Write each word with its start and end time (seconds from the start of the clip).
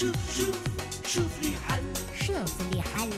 شوف 0.00 0.16
شوف 0.36 0.58
شوف 1.06 1.42
لي 1.42 1.52
حل 1.68 1.82
شوف 2.26 2.54
لي 2.72 2.82
حل 2.82 3.10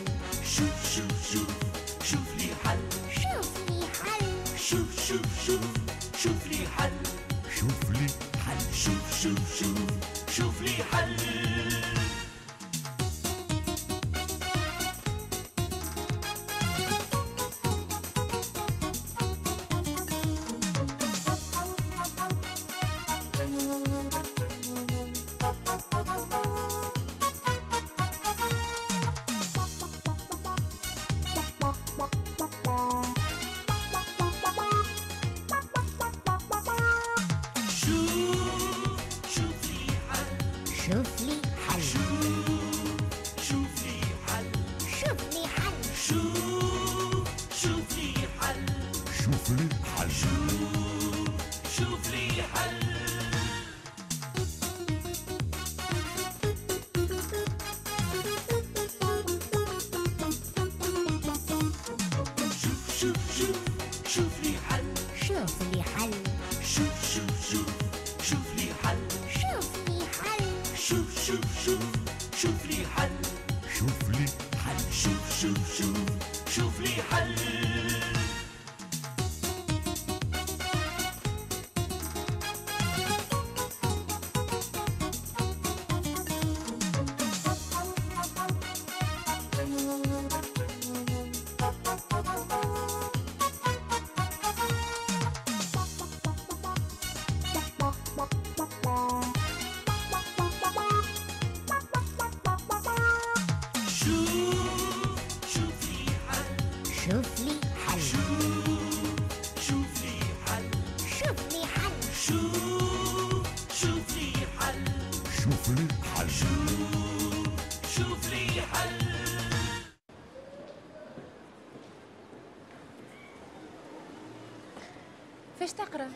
فاش 125.60 125.72
تقرأ؟ 125.72 126.08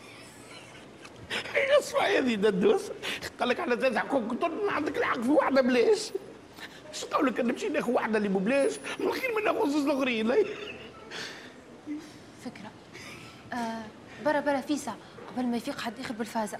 اسمع 1.79 2.07
يا 2.07 2.21
ذي 2.21 2.35
دندوس 2.35 2.81
قال 3.39 3.49
لك 3.49 3.59
على 3.59 3.75
تسع 3.75 4.03
كنت 4.03 4.43
عندك 4.69 4.97
الحق 4.97 5.21
في 5.21 5.29
واحدة 5.29 5.61
بلاش. 5.61 6.11
إيش 6.89 7.05
قولك 7.05 7.39
نمشي 7.39 7.69
ناخذ 7.69 7.91
واحدة 7.91 8.17
اللي 8.17 8.29
ببلاش 8.29 8.73
من 8.99 9.07
الخير 9.07 9.35
من 9.35 9.43
ناخذ 9.43 9.69
زوج 9.69 9.85
الاخرين. 9.85 10.31
أي. 10.31 10.45
فكرة. 12.45 12.71
آه 13.53 13.83
برا 14.25 14.39
برا 14.39 14.61
فيسع 14.61 14.93
قبل 15.29 15.45
ما 15.45 15.57
يفيق 15.57 15.79
حد 15.79 15.99
يخرب 15.99 16.21
الفازة. 16.21 16.57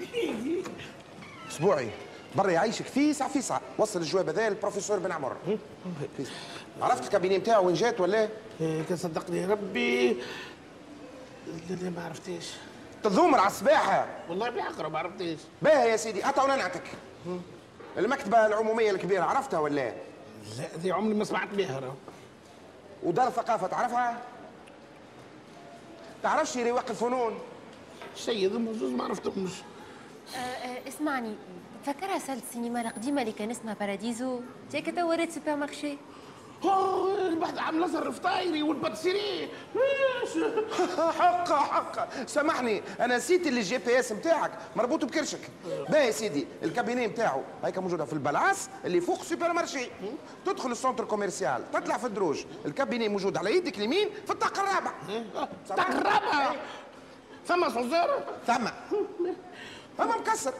اسبوعي. 1.51 1.89
برا 2.35 2.51
يعيشك. 2.51 2.85
فيسع 2.85 3.27
فيسع 3.27 3.59
وصل 3.77 3.99
الجواب 3.99 4.29
هذا 4.29 4.49
للبروفيسور 4.49 4.99
بن 4.99 5.11
عمر. 5.11 5.37
فيسع. 6.17 6.31
عرفت 6.81 7.03
الكابيني 7.03 7.37
نتاعو 7.37 7.65
وين 7.65 7.75
جات 7.75 8.01
ولا؟ 8.01 8.29
إيه، 8.61 8.83
كان 8.83 8.97
صدقني 8.97 9.45
ربي. 9.45 10.13
لا 11.69 11.75
لا 11.75 11.89
ما 11.89 12.05
عرفتيش 12.05 12.45
تظومر 13.03 13.39
على 13.39 13.47
السباحه 13.47 14.07
والله 14.29 14.49
بالحق 14.49 14.81
ما 14.89 14.99
عرفتيش 14.99 15.39
باهي 15.61 15.89
يا 15.89 15.97
سيدي. 15.97 16.23
حتى 16.23 16.41
وأنا 16.41 16.55
نعتك. 16.55 16.83
المكتبة 17.97 18.45
العمومية 18.45 18.91
الكبيرة 18.91 19.23
عرفتها 19.23 19.59
ولا 19.59 19.75
لا 19.75 19.93
ذي 20.77 20.91
عمري 20.91 21.13
ما 21.13 21.23
سمعت 21.23 21.47
بها 21.47 21.93
ودار 23.03 23.27
الثقافه 23.27 23.67
تعرفها؟ 23.67 24.21
تعرفش 26.23 26.57
رواق 26.57 26.89
الفنون؟ 26.89 27.39
هم 28.55 28.73
زوز 28.73 28.91
ما 28.91 29.03
عرفتهمش. 29.03 29.51
آه 30.35 30.37
آه 30.37 30.87
اسمعني. 30.87 31.35
تفكرها 31.85 32.19
سالة 32.19 32.41
السينما 32.49 32.81
القديمة 32.81 33.21
اللي 33.21 33.33
كان 33.33 33.51
اسمها 33.51 33.73
باراديزو؟ 33.73 34.39
تيك 34.71 34.95
تو 34.95 35.09
وريت 35.09 35.31
سوبر 35.31 35.55
مارشي. 35.55 35.97
عامله 37.57 37.87
زر 37.87 38.11
فطايري 38.11 38.63
والباتسيري. 38.63 39.49
حقا 41.19 41.55
حقا. 41.55 42.25
سامحني 42.25 42.83
أنا 42.99 43.17
نسيت 43.17 43.47
اللي 43.47 43.59
الجي 43.59 43.77
بي 43.77 43.99
إس 43.99 44.11
نتاعك 44.11 44.51
مربوط 44.75 45.05
بكرشك. 45.05 45.39
باهي 45.89 46.05
يا 46.05 46.11
سيدي 46.11 46.47
الكابيني 46.63 47.07
نتاعو 47.07 47.41
هيك 47.63 47.77
موجودة 47.77 48.05
في 48.05 48.13
البلاص 48.13 48.69
اللي 48.85 49.01
فوق 49.01 49.23
سوبر 49.23 49.53
مارشي. 49.53 49.87
تدخل 50.45 50.71
السونتر 50.71 51.05
كوميرسيال 51.05 51.71
تطلع 51.71 51.97
في 51.97 52.05
الدروج. 52.07 52.43
الكابيني 52.65 53.09
موجود 53.09 53.37
على 53.37 53.57
يدك 53.57 53.77
اليمين 53.77 54.09
في 54.25 54.31
الطاق 54.31 54.59
الرابع 54.59 54.91
تقربها 55.69 56.55
ثم 57.47 57.69
صوزير 57.69 58.07
ثم. 58.47 58.67
اما 59.99 60.17
مكسر. 60.17 60.53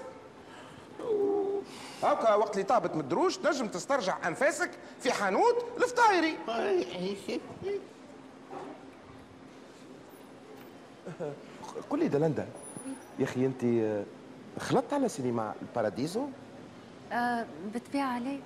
هاكا 2.03 2.35
وقت 2.35 2.53
اللي 2.53 2.63
طابت 2.63 2.95
من 2.95 3.01
الدروج 3.01 3.35
تنجم 3.35 3.67
تسترجع 3.67 4.27
أنفاسك 4.27 4.71
في 4.99 5.11
حانوت 5.11 5.65
الفطايري. 5.77 6.37
قل 11.89 11.99
لي 11.99 12.07
دلندا 12.07 12.47
يا 13.19 13.23
أخي 13.25 13.45
أنت 13.45 13.65
خلطت 14.59 14.93
على 14.93 15.09
سينما 15.09 15.53
الباراديزو؟ 15.61 16.27
آه 17.11 17.45
بالطبيعة 17.73 18.13
عليه 18.13 18.39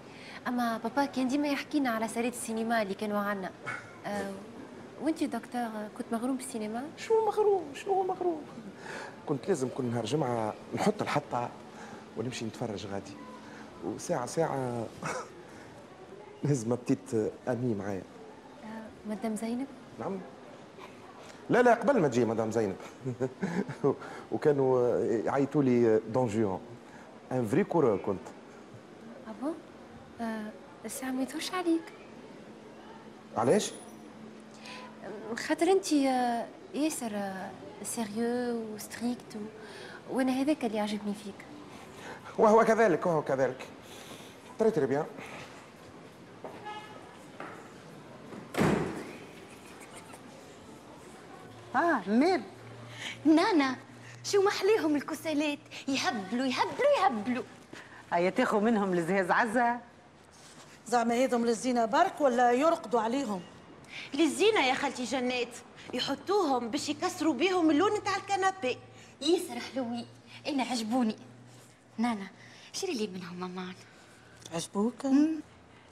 أما 0.47 0.77
بابا 0.77 1.05
كان 1.05 1.27
ديما 1.27 1.47
يحكينا 1.47 1.89
على 1.89 2.07
سرية 2.07 2.29
السينما 2.29 2.81
اللي 2.81 2.93
كانوا 2.93 3.19
عنا. 3.19 3.51
آه 4.05 4.31
وأنت 5.01 5.23
دكتور 5.23 5.61
آه، 5.61 5.87
كنت 5.97 6.05
مغروم 6.11 6.37
بالسينما؟ 6.37 6.83
شنو 6.97 7.25
مغروم؟ 7.25 7.63
شنو 7.75 8.03
مغروم؟ 8.03 8.41
كنت 9.27 9.47
لازم 9.47 9.67
كل 9.77 9.83
نهار 9.83 10.05
جمعة 10.05 10.53
نحط 10.75 11.01
الحطة 11.01 11.49
ونمشي 12.17 12.45
نتفرج 12.45 12.87
غادي. 12.87 13.11
وساعة 13.85 14.25
ساعة 14.25 14.85
نهز 16.43 16.67
ما 16.67 16.75
بتيت 16.75 17.31
أمي 17.47 17.75
معايا. 17.75 18.03
آه 18.63 19.09
مدام 19.09 19.35
زينب؟ 19.35 19.67
نعم. 19.99 20.19
لا 21.49 21.61
لا 21.61 21.73
قبل 21.73 21.99
ما 22.01 22.07
تجي 22.07 22.25
مدام 22.25 22.51
زينب. 22.51 22.75
وكانوا 24.31 24.99
يعيطوا 25.05 25.63
لي 25.63 25.99
Don 26.13 26.27
Juan, 26.27 26.59
un 27.31 27.45
vrai 27.45 27.63
coureur 27.63 27.97
كنت. 27.97 28.19
آه 30.21 30.51
الساعة 30.85 31.11
ما 31.11 31.21
يبدوش 31.21 31.53
عليك. 31.53 31.93
علاش؟ 33.37 33.71
خاطر 35.47 35.71
انت 35.71 35.93
آه، 35.93 36.45
ياسر 36.73 37.11
آه، 37.13 37.51
sérieux 37.83 38.61
و 38.75 38.84
strict 38.84 39.35
و... 39.35 39.39
وأنا 40.15 40.31
هذاك 40.31 40.65
اللي 40.65 40.79
عجبني 40.79 41.13
فيك. 41.13 41.45
وهو 42.37 42.63
كذلك 42.65 43.05
وهو 43.05 43.21
كذلك. 43.21 43.67
très 44.59 44.71
très 44.71 44.85
bien 44.85 45.05
آه 51.75 52.01
منير 52.07 52.41
نانا 53.25 53.75
شو 54.23 54.41
محليهم 54.41 54.95
الكوسانات 54.95 55.59
يهبلوا 55.87 56.45
يهبلوا 56.45 56.91
يهبلوا. 57.03 57.43
هيا 58.13 58.29
تاخذ 58.29 58.59
منهم 58.59 58.93
لجهاز 58.93 59.31
عزة. 59.31 59.79
زعما 60.87 61.23
هذم 61.23 61.45
للزينة 61.45 61.85
برك 61.85 62.21
ولا 62.21 62.51
يرقدوا 62.51 63.01
عليهم؟ 63.01 63.41
للزينة 64.13 64.65
يا 64.65 64.73
خالتي 64.73 65.03
جنات. 65.03 65.55
يحطوهم 65.93 66.69
باش 66.69 66.89
يكسروا 66.89 67.33
بيهم 67.33 67.71
اللون 67.71 68.03
تاع 68.03 68.15
الكنابي 68.15 68.77
ياسر 69.21 69.59
حلوين 69.59 70.05
أنا 70.47 70.63
عجبوني. 70.63 71.15
نانا 71.97 72.27
شري 72.73 72.93
لي 72.93 73.07
منهم 73.07 73.39
مامان 73.39 73.73
عجبوك؟ 74.53 75.07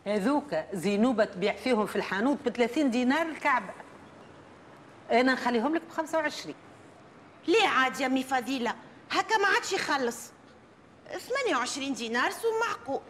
هذوك 0.06 0.56
زينوبة 0.74 1.25
تبيع 1.25 1.56
فيهم 1.56 1.86
في 1.86 1.96
الحانوت 1.96 2.38
ب 2.46 2.50
30 2.50 2.92
دينار 2.92 3.28
الكعبة. 3.28 3.74
أنا 5.12 5.34
نخليهم 5.34 5.75
لك 5.75 5.81
ب 5.81 5.92
25 5.92 6.56
ليه 7.48 7.68
عاد 7.68 8.00
يا 8.00 8.07
مي 8.07 8.24
فضيلة 8.24 8.75
هكا 9.12 9.38
ما 9.38 9.48
عادش 9.48 9.74
يخلص. 9.74 10.31
28 11.19 11.94
دينار 11.94 12.31
سوم 12.31 12.51
معقول. 12.68 13.01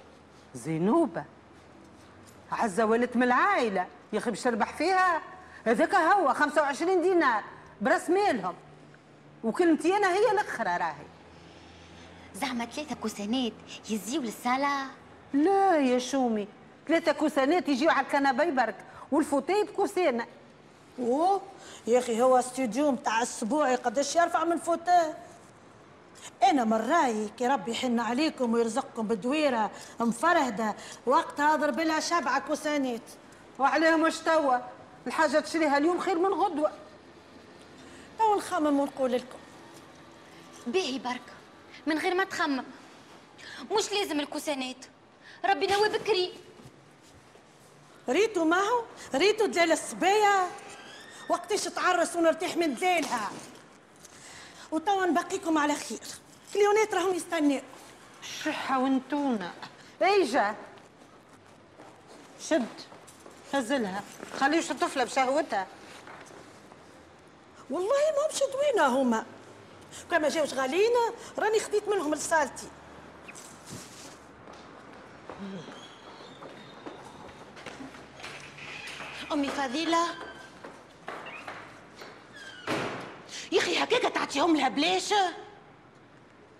زينوبة؟ 0.56 1.26
عزة 2.52 2.86
ولت 2.86 3.16
من 3.16 3.24
العائلة. 3.24 3.88
يا 4.14 4.18
أخي 4.20 4.30
باش 4.30 4.42
تربح 4.42 4.78
فيها؟ 4.78 5.22
هذاك 5.66 5.96
هو 5.96 6.34
25 6.34 7.02
دينار. 7.02 7.44
براس 7.82 8.10
مالهم 8.10 8.56
وكلمتي 9.44 9.98
أنا 9.98 10.14
هي 10.14 10.32
الأخرى 10.32 10.78
راهي. 10.78 11.15
زعما 12.42 12.66
ثلاثة 12.66 12.96
كوسانات 12.96 13.54
يزيو 13.90 14.22
للصلاة 14.22 14.86
لا 15.34 15.78
يا 15.78 16.00
شومي 16.00 16.48
ثلاثة 16.88 17.12
كوسانات 17.12 17.70
يجيو 17.70 17.90
على 17.90 18.06
الكنبي 18.06 18.52
برك 18.52 18.76
والفوتيه 19.12 19.64
بكوسانة 19.64 20.26
أوه 21.00 21.42
يا 21.88 22.00
أخي 22.00 22.22
هو 22.22 22.40
استوديو 22.40 22.92
متاع 22.92 23.22
السبوعي 23.22 23.76
قداش 23.76 24.16
يرفع 24.16 24.44
من 24.44 24.58
فوتاه 24.58 25.14
أنا 26.44 26.64
من 26.64 26.74
رايي 26.74 27.30
كي 27.38 27.48
ربي 27.48 27.72
يحن 27.72 28.00
عليكم 28.00 28.54
ويرزقكم 28.54 29.08
بدويرة 29.08 29.72
مفرهده 30.00 30.76
وقتها 31.06 31.54
اضرب 31.54 31.80
لها 31.80 32.00
سبعه 32.00 32.40
كوسانات. 32.40 33.02
وعلاش 33.60 34.20
توا 34.20 34.58
الحاجة 35.08 35.40
تشريها 35.40 35.78
اليوم 35.78 36.00
خير 36.00 36.20
من 36.20 36.34
غدوة. 36.34 36.72
تو 38.20 38.36
نخمم 38.36 38.80
ونقول 38.80 39.12
لكم. 39.12 39.38
باهي 40.68 41.00
بركة 41.00 41.35
من 41.86 41.98
غير 41.98 42.16
ما 42.16 42.24
تخمم 42.24 42.64
مش 43.72 43.92
لازم 43.92 44.20
الكوسانات. 44.20 44.86
ربي 45.46 45.68
نوي 45.68 45.90
بكري. 45.90 46.34
ريتو 48.10 48.46
معه 48.46 48.86
ريتو 49.16 49.46
دلال 49.46 49.72
الصبايا؟ 49.72 50.48
وقتاش 51.30 51.64
تعرس 51.64 52.16
ونرتاح 52.16 52.58
من 52.58 52.76
دلالها 52.76 53.32
وتوا 54.72 55.06
نبقيكم 55.06 55.58
على 55.58 55.76
خير. 55.76 56.00
كليونات 56.54 56.94
راهم 56.94 57.14
يستناو. 57.14 57.62
شحة 58.44 58.80
وانتونا 58.80 59.54
ايجا 60.02 60.56
شد. 62.50 62.66
هزلها 63.54 64.04
خليش 64.40 64.72
الطفلة 64.72 65.04
بشهوتها 65.04 65.68
والله 67.70 67.90
ما 67.90 68.28
همش 68.28 68.40
دوينة 68.40 69.02
هما. 69.02 69.26
كما 70.12 70.30
جاوش 70.30 70.54
غاليين 70.54 70.92
راني 71.40 71.60
خديت 71.60 71.88
منهم 71.88 72.14
رسالتي. 72.14 72.68
أمي 79.32 79.48
فضيلة. 79.48 80.06
يا 83.52 83.60
أخي 83.60 83.84
هكاك 83.84 84.02
تعطيهم 84.14 84.58
لها 84.58 84.70
بلاش؟ 84.70 85.14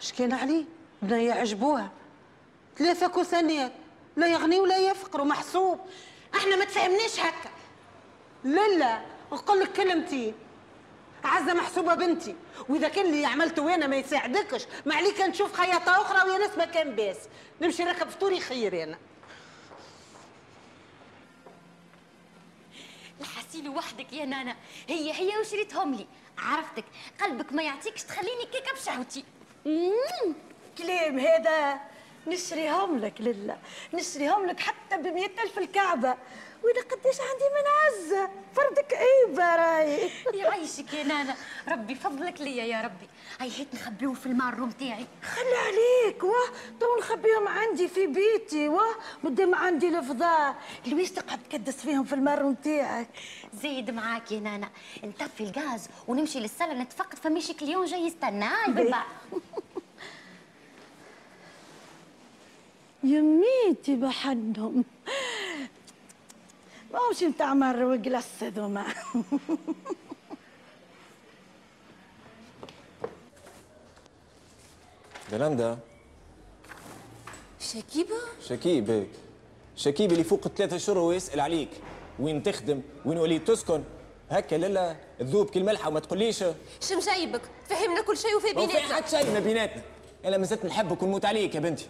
اش 0.02 0.12
كان 0.14 0.34
عليه 0.34 0.66
بنية 1.02 1.34
عجبوها 1.34 1.92
ثلاثة 2.78 3.08
كوسانات 3.08 3.72
لا 4.16 4.28
يغني 4.28 4.60
ولا 4.60 4.78
يفقر 4.78 5.22
ومحسوب. 5.22 5.80
أحنا 6.36 6.56
ما 6.56 6.66
تفهمناش 6.66 7.20
هكا. 7.20 7.50
لا 8.44 8.78
لا. 8.78 9.02
نقول 9.32 9.60
لك 9.60 9.74
كلمتين 9.74 10.34
عزة 11.26 11.54
محسوبة 11.54 11.96
بنتي. 11.96 12.36
وإذا 12.70 12.88
كان 12.88 13.06
اللي 13.06 13.26
عملته 13.26 13.76
أنا 13.76 13.88
ما 13.88 13.96
يساعدكش 13.96 14.66
ما 14.86 14.96
عليك 14.96 15.22
نشوف 15.22 15.54
خياطة 15.54 16.02
أخرى 16.02 16.30
ويا 16.30 16.38
ناس 16.38 16.58
ما 16.58 16.66
كان 16.66 16.96
باس. 16.96 17.18
نمشي 17.62 17.84
نركب 17.84 18.10
فطوري 18.10 18.40
خير 18.40 18.84
أنا. 18.84 18.98
الحسيل 23.22 23.70
وحدك 23.70 24.14
يا 24.14 24.26
نانا. 24.26 24.56
هي 24.88 25.14
هي 25.14 25.38
وشريتهم 25.38 25.94
لي؟ 25.94 26.08
عرفتك 26.38 26.86
قلبك 27.22 27.54
ما 27.54 27.64
يعطيكش 27.64 28.04
تخليني 28.04 28.46
كيكه 28.46 28.74
بشهوتي. 28.74 29.24
كلام 30.78 31.20
هذا 31.20 31.80
نشريهم 32.28 32.98
لك 32.98 33.14
لله. 33.20 33.58
نشريهم 33.94 34.46
لك 34.46 34.60
حتى 34.60 34.98
ب 34.98 35.06
ألف 35.44 35.58
الكعبة. 35.58 36.18
وإذا 36.66 36.82
قديش 36.82 37.20
عندي 37.22 37.44
من 37.56 37.66
عزة 37.86 38.30
فردك 38.56 38.94
عيبة 38.94 39.56
راي 39.56 40.10
يعيشك 40.34 40.94
يا 40.94 41.04
نانا. 41.04 41.36
ربي 41.68 41.96
فضلك 41.96 42.42
ليا 42.42 42.64
يا 42.64 42.82
ربي. 42.82 43.08
هاي 43.40 43.52
هيك 43.60 43.68
نخبيوه 43.74 44.14
في 44.14 44.26
المارو 44.26 44.66
متاعي 44.66 45.06
خلي 45.24 45.56
عليك 45.68 46.24
واه 46.24 46.50
تو 46.80 46.86
نخبيهم 47.00 47.48
عندي 47.48 47.88
في 47.88 48.08
بيتي 48.08 48.68
واه 48.68 48.96
مدام 49.24 49.56
عندي 49.56 49.88
الفضاء 49.88 50.56
لويش 50.88 51.12
تقعد 51.12 51.40
تكدس 51.44 51.76
فيهم 51.76 52.04
في 52.04 52.14
المارو 52.16 52.50
متاعك 52.50 53.08
زايد 53.62 53.92
معاك 53.92 54.32
يا 54.32 54.40
نانا. 54.40 54.70
نطفي 55.04 55.44
الغاز 55.44 55.88
ونمشي 56.08 56.40
للصالة 56.40 56.74
نتفقد 56.74 57.18
فماشي 57.18 57.54
كليون 57.54 57.86
جاي 57.86 58.00
يستنى. 58.02 58.46
هاي 58.46 58.72
بالبا 58.74 59.04
يميتي 63.04 63.96
بحنهم 63.96 64.84
ما 66.94 67.00
همش 67.00 67.24
متاع 67.24 67.54
مر 67.54 67.84
وجلس 67.84 68.28
هذوما 68.42 68.86
بلندا 75.32 75.78
شكيبة؟ 77.60 78.16
شكيب 78.48 78.90
هيك 78.90 79.10
شكيب 79.76 80.12
اللي 80.12 80.24
فوق 80.24 80.48
ثلاثة 80.48 80.78
شهور 80.78 80.98
ويسأل 80.98 81.40
عليك. 81.40 81.70
وين 82.20 82.44
تخدم؟ 82.44 82.82
وين 83.06 83.18
وليت 83.18 83.48
تسكن؟ 83.48 83.84
هكا 84.30 84.56
لالا 84.56 84.96
تذوب 85.20 85.50
كل 85.50 85.64
ملحة 85.64 85.90
وما 85.90 86.00
تقوليش. 86.00 86.40
شم 86.82 87.00
جايبك 87.00 87.42
فهمنا 87.70 88.02
كل 88.02 88.18
شيء 88.18 88.36
وفي 88.36 88.54
ما 88.54 88.62
في 88.62 88.68
بيناتنا. 88.68 88.96
حد 88.96 89.08
شيء 89.08 89.34
ما 89.34 89.40
بيناتنا؟ 89.40 89.82
أنا 90.26 90.38
ما 90.38 90.46
زلت 90.46 90.66
نحبك 90.66 91.04
ونموت 91.04 91.26
عليك 91.26 91.56
يا 91.56 91.60
بنتي. 91.60 91.88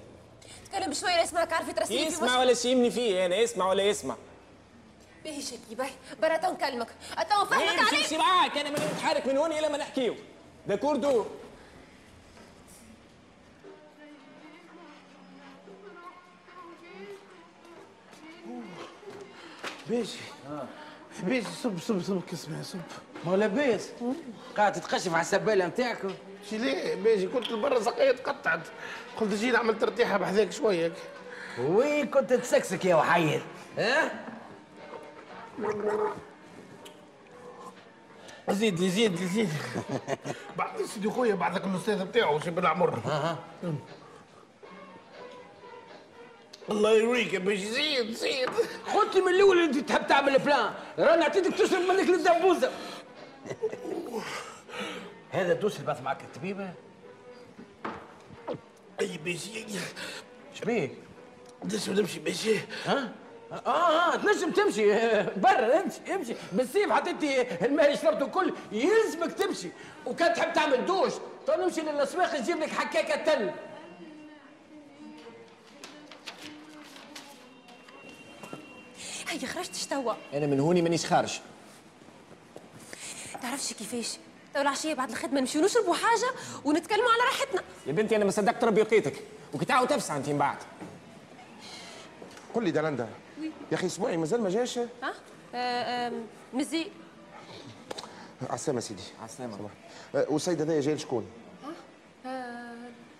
تكلم 0.71 0.89
بشوية 0.89 1.23
أسمعك 1.23 1.53
عارفة 1.53 1.85
في 1.85 1.93
يسمع 1.93 2.39
ولا 2.39 2.53
شي 2.53 2.71
يمني 2.71 2.91
فيه 2.91 3.25
أنا 3.25 3.35
يسمع 3.35 3.69
ولا 3.69 3.83
يسمع. 3.83 4.15
باهي 5.25 5.41
شكيبة 5.41 5.85
برا 6.21 6.37
تو 6.37 6.51
نكلمك 6.51 6.87
تو 7.29 7.45
فهمك 7.45 7.61
إيه 7.61 7.69
عليك. 7.69 7.93
نمشي 7.93 8.17
معاك. 8.17 8.57
أنا 8.57 8.69
ماني 8.69 8.85
متحرك 8.85 9.27
من 9.27 9.37
هون 9.37 9.51
الا 9.51 9.69
ما 9.69 9.77
نحكيو 9.77 10.15
d'accord 10.67 10.95
دو 10.95 11.25
بيجي. 19.89 20.17
بيجي. 21.23 21.47
صب 21.63 21.79
صب 21.79 22.01
صب 22.01 22.21
كسمه 22.31 22.61
صب. 22.61 22.79
ما 23.25 23.35
لاباس 23.35 23.89
قاعد 24.57 24.73
تتقشف 24.73 25.13
على 25.13 25.21
السبالة 25.21 25.67
نتاعكم 25.67 26.13
شي 26.49 26.57
ليه؟ 26.57 26.95
بيجي. 26.95 27.27
كنت 27.27 27.53
برا 27.53 27.79
سقية 27.79 28.11
تقطعت 28.11 28.61
قلت 29.17 29.33
جي 29.33 29.51
نعمل 29.51 29.79
ترتيحة 29.79 30.17
بحذاك 30.17 30.51
شوية. 30.51 30.91
وين 31.59 32.07
كنت 32.07 32.33
تسكسك 32.33 32.85
يا 32.85 32.95
وحيد؟ 32.95 33.41
ها؟ 33.77 34.24
زيد 38.49 38.79
لي 38.79 38.89
زيد 38.89 39.19
لي 39.19 39.27
زيد. 39.27 39.49
بعد 40.57 40.81
سيدي 40.81 41.09
خويا 41.09 41.35
بعدك 41.35 41.63
الأستاذ 41.65 42.03
بتاعه 42.05 42.39
شي 42.39 42.51
بالعمر 42.51 42.99
الله 46.69 46.91
يوريك 46.91 47.33
يا 47.33 47.39
بيجي 47.39 47.65
زيد 47.71 48.11
زيد. 48.11 48.49
قلت 48.93 49.15
لي 49.15 49.21
من 49.21 49.27
الأول 49.35 49.63
أنت 49.63 49.77
تحب 49.77 50.07
تعمل 50.07 50.39
بلان 50.39 50.73
رانا 50.99 51.25
عطيتك 51.25 51.53
تشرب 51.57 51.81
منك 51.81 52.09
للدبوزه 52.09 52.71
هذا 55.31 55.53
دوس 55.53 55.79
البث 55.79 56.01
معك 56.01 56.21
الطبيبه 56.21 56.73
أي 59.01 59.17
بيجي 59.17 59.65
شبيك 60.53 60.91
لازم 61.63 61.93
نمشي 61.93 62.19
بيجي 62.19 62.59
ها؟ 62.85 63.11
آه 63.65 64.13
آه 64.13 64.15
تنجم 64.15 64.51
تمشي. 64.51 64.93
برا 65.43 65.79
امشي 65.81 66.15
امشي. 66.15 66.33
بالسيف 66.51 66.91
حطيت 66.91 67.23
الماء 67.61 67.85
اللي 67.85 67.97
شربته 67.97 68.25
الكل 68.25 68.53
يلزمك 68.71 69.33
تمشي. 69.33 69.69
وكان 70.05 70.33
تحب 70.33 70.53
تعمل 70.53 70.85
دوش 70.85 71.13
تو 71.47 71.53
نمشي 71.53 71.81
للاسواق 71.81 72.35
نجيب 72.39 72.57
لك 72.57 72.69
حكاكه 72.69 73.33
تل. 73.33 73.51
هيا 79.29 79.47
خرجت 79.47 79.75
توا؟ 79.75 80.13
أنا 80.33 80.45
من 80.45 80.59
هوني 80.59 80.81
مانيش 80.81 81.05
خارج. 81.05 81.39
تعرفش 83.41 83.73
كيفاش؟ 83.73 84.17
تو 84.53 84.61
العشية 84.61 84.93
بعد 84.93 85.09
الخدمة 85.09 85.39
نمشيو 85.39 85.61
نشربوا 85.61 85.93
حاجة 85.93 86.31
ونتكلموا 86.65 87.09
على 87.09 87.21
راحتنا. 87.31 87.61
يا 87.87 87.91
بنتي 87.91 88.15
أنا 88.15 88.25
ما 88.25 88.31
صدقت 88.31 88.63
ربي 88.63 88.81
لقيتك 88.81 89.13
وكي 89.53 89.65
تعاود 89.65 89.87
تفسع 89.87 90.17
أنت 90.17 90.29
من 90.29 90.37
بعد. 90.37 90.57
قل 92.53 92.63
لي 92.63 92.71
دلندا. 92.71 93.09
يا 93.71 93.75
أخي 93.77 93.85
اسبوعي 93.85 94.17
مازال 94.17 94.41
ما 94.41 94.49
جاش؟ 94.49 94.77
ها؟ 94.77 94.87
آه، 95.55 96.07
آم، 96.07 96.13
مزي 96.53 96.87
عسلامة 98.49 98.79
سيدي. 98.79 99.03
عسلامة. 99.23 99.69
أه، 100.15 100.25
والسيد 100.29 100.61
هذايا 100.61 100.81
جاي 100.81 100.95
لشكون؟ 100.95 101.25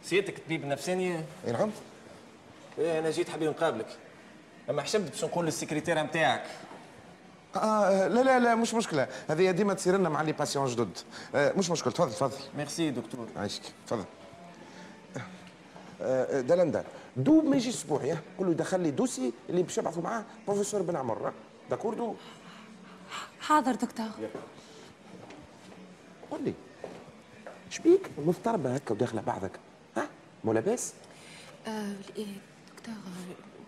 سيادتك 0.03 0.39
طبيب 0.45 0.65
نفساني 0.65 1.15
إي 1.47 1.51
نعم. 1.51 1.71
إيه 2.79 2.99
أنا 2.99 3.09
جيت 3.11 3.29
حبيبي 3.29 3.51
نقابلك. 3.51 3.87
أما 4.69 4.81
حشمت 4.81 5.09
باش 5.11 5.23
نقول 5.23 5.45
للسكرتيره 5.45 6.01
نتاعك 6.01 6.43
آه 7.55 8.07
لا 8.07 8.21
لا 8.23 8.39
لا 8.39 8.55
مش 8.55 8.73
مشكلة. 8.73 9.07
هذه 9.29 9.51
ديما 9.51 9.73
تصير 9.73 9.97
لنا 9.97 10.09
مع 10.09 10.21
les 10.21 10.31
patients 10.31 10.65
جدد. 10.67 10.97
آه 11.35 11.53
مش 11.57 11.69
مشكلة. 11.69 11.93
تفضل 11.93 12.11
تفضل. 12.13 12.37
merci 12.57 12.89
docteur. 12.91 13.27
عايشك. 13.37 13.61
تفضل. 13.87 14.05
آه 16.01 16.41
دلندا 16.41 16.83
دو 17.17 17.41
ما 17.41 17.55
يجي 17.55 17.69
اسبوعي 17.69 18.11
آه؟ 18.11 18.17
قول 18.37 18.47
له 18.47 18.53
يدخل 18.53 18.79
لي 18.79 18.91
dossier 18.91 19.33
اللي 19.49 19.63
باش 19.63 19.77
يبعثوا 19.77 20.03
معاه 20.03 20.25
بروفيسور 20.47 20.81
بن 20.81 20.95
عمر. 20.95 21.27
آه؟ 21.27 21.33
d'accord 21.69 21.93
دو 21.93 22.15
حاضر 23.39 23.75
دكتور. 23.75 24.09
قول 26.31 26.43
لي 26.43 26.53
شبيك 27.69 28.09
مضطربة 28.17 28.75
هكا 28.75 28.93
وداخلة 28.93 29.21
بعضك. 29.21 29.59
ها؟ 29.97 30.07
مو 30.43 30.53
لاباس؟ 30.53 30.93
آه 31.67 31.93
دكتور 32.77 32.95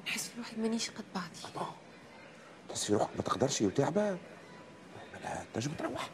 نحس 0.06 0.32
روحي 0.38 0.56
مانيش 0.62 0.90
قد 0.90 1.06
بعضي. 1.16 1.68
تحسي 2.70 2.94
روحك 2.94 3.10
ما 3.16 3.22
تقدرش 3.22 3.62
وتعبه 3.62 4.18
لا 5.24 5.44
تنجم 5.54 5.72
تروح 5.72 6.10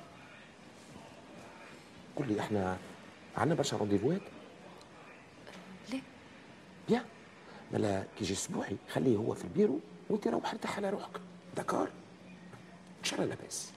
قول 2.16 2.28
لي 2.28 2.40
إحنا 2.40 2.78
عندنا 3.38 3.56
برشا 3.56 3.78
rendez-vous 3.78 4.18
ات 4.18 4.22
très 5.90 6.02
bien 6.88 7.06
ملا 7.74 8.04
كي 8.18 8.24
يجي 8.24 8.34
اسبوعي 8.34 8.78
خليه 8.94 9.18
هو 9.18 9.34
في 9.34 9.44
البيرو 9.44 9.80
وانت 10.10 10.28
روح 10.28 10.52
ارتاح 10.52 10.78
على 10.78 10.90
روحك. 10.90 11.12
d'accord 11.58 11.88
إن 13.00 13.04
شاء 13.04 13.22
الله 13.22 13.36
لاباس 13.36 13.70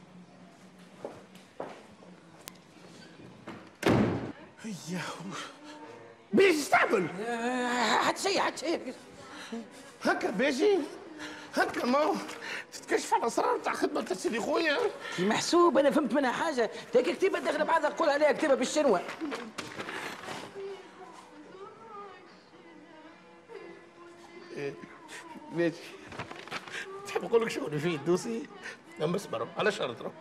هيا. 4.64 5.00
باش 6.32 6.54
تستعمل 6.54 7.08
حتى 8.00 8.22
شيء 8.22 8.40
حتى 8.40 8.58
شيء. 8.58 8.94
هكا 10.02 10.30
باجي 10.30 10.78
هكا 11.54 11.86
ما 11.86 12.16
تتكشف 12.72 13.14
على 13.14 13.22
الاسرار 13.22 13.58
تاع 13.58 13.72
خدمة 13.72 14.14
سيدي 14.14 14.40
خويا. 14.40 14.78
محسوب 15.18 15.78
أنا 15.78 15.90
فهمت 15.90 16.12
منها 16.12 16.32
حاجة. 16.32 16.70
هيك 16.94 17.10
كتيبة 17.10 17.38
داخلة 17.38 17.64
بعضها 17.64 17.90
نقول 17.90 18.08
عليها 18.08 18.32
كتيبة 18.32 18.54
بالشنوة. 18.54 19.02
ماشي. 25.52 25.76
تحب 27.06 27.24
نقول 27.24 27.42
لك 27.42 27.48
شغل 27.48 27.78
فيه 27.78 27.96
الدوسي 27.96 28.42
اما 29.02 29.16
اسمع 29.16 29.46
على 29.56 29.72
شرط 29.72 30.02
رو. 30.02 30.12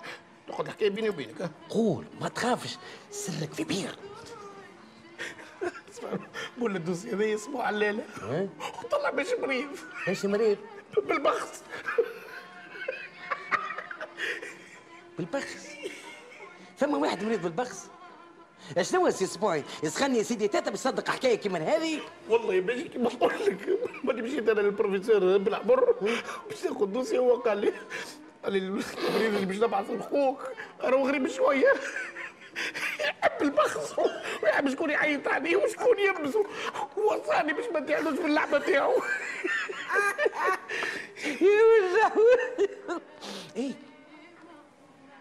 تاخذ 0.47 0.65
الحكاية 0.65 0.89
بيني 0.89 1.09
وبينك 1.09 1.41
ها؟ 1.41 1.51
قول 1.69 2.05
ما 2.21 2.29
تخافش. 2.29 2.77
سرك 3.11 3.53
في 3.53 3.63
بير. 3.63 3.95
اسمع 5.91 6.09
بقول 6.57 6.75
الدوسي 6.75 7.11
هذا 7.11 7.35
اسمه 7.35 7.63
علالة 7.63 8.05
وطلع 8.83 9.09
باش 9.09 9.27
مريض. 9.39 9.69
إيش 10.07 10.25
مريض؟ 10.25 10.57
بالبخس 10.97 11.63
بالبخس 15.17 15.67
فما 16.77 16.97
واحد 16.97 17.23
مريض 17.23 17.41
بالبخس 17.41 17.87
شنو 18.81 19.09
سي 19.09 19.25
أسبوعي؟ 19.25 19.63
يسخني 19.83 20.17
يا 20.17 20.23
سيدي 20.23 20.47
تاتا 20.47 20.71
بيصدق 20.71 21.09
حكاية 21.09 21.35
كيما 21.35 21.59
هذه 21.59 21.99
والله 22.29 22.59
باجي 22.59 22.83
كيما 22.83 23.09
نقول 23.13 23.33
لك 23.45 23.79
ماني 24.03 24.21
مشيت 24.21 24.49
أنا 24.49 24.61
للبروفيسور 24.61 25.37
بالعمر 25.37 25.95
باش 26.49 26.65
ناخذ 26.65 26.85
دوسي 26.85 27.17
هو 27.17 27.35
قال 27.35 27.57
لي 27.57 27.73
قال 28.43 28.53
لي 28.53 28.59
المريض 28.59 29.33
اللي 29.35 29.45
باش 29.45 29.57
نبعث 29.57 29.89
لخوك 29.89 30.39
راهو 30.81 31.07
غريب 31.07 31.27
شوية. 31.27 31.73
يحب 32.99 33.41
البخس 33.41 33.95
ويحب 34.43 34.69
شكون 34.69 34.89
يعيط 34.89 35.27
عليه 35.27 35.55
وشكون 35.55 35.99
يلبسه 35.99 36.45
وصاني 36.97 37.53
باش 37.53 37.65
ما 37.73 37.79
نديرلوش 37.79 38.19
في 38.19 38.25
اللعبة 38.25 38.59
تاعو. 38.59 39.01
إيه. 43.55 43.73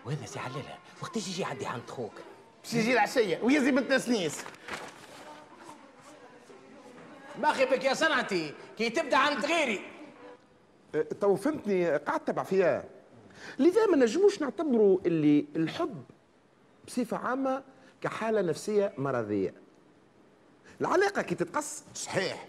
وين 0.06 0.18
سي 0.26 0.38
علالة 0.38 0.78
وقتاش 1.02 1.28
يجي 1.28 1.42
يعدي 1.42 1.66
عند 1.66 1.90
خوك. 1.90 2.12
باش 2.64 2.75
يجي 2.75 2.92
العشيه 2.92 3.40
ويزي 3.42 3.71
بنت 3.71 3.92
نسنيس 3.92 4.38
باخي 7.38 7.64
بك 7.64 7.85
يا 7.85 7.94
صنعتي 7.94 8.54
كي 8.78 8.90
تبدا 8.90 9.16
عند 9.16 9.44
غيري 9.44 9.80
تو 11.21 11.37
فهمتني 11.37 11.97
قاعد 11.97 12.21
تبع 12.21 12.42
فيها 12.42 12.85
لذا 13.59 13.87
ما 13.87 13.97
نجموش 13.97 14.40
نعتبروا 14.40 14.99
اللي 15.06 15.47
الحب 15.56 16.04
بصفه 16.87 17.16
عامه 17.16 17.62
كحاله 18.00 18.40
نفسيه 18.40 18.92
مرضيه 18.99 19.54
العلاقه 20.80 21.23
كي 21.23 21.35
تتقص 21.35 21.83
صحيح 21.94 22.47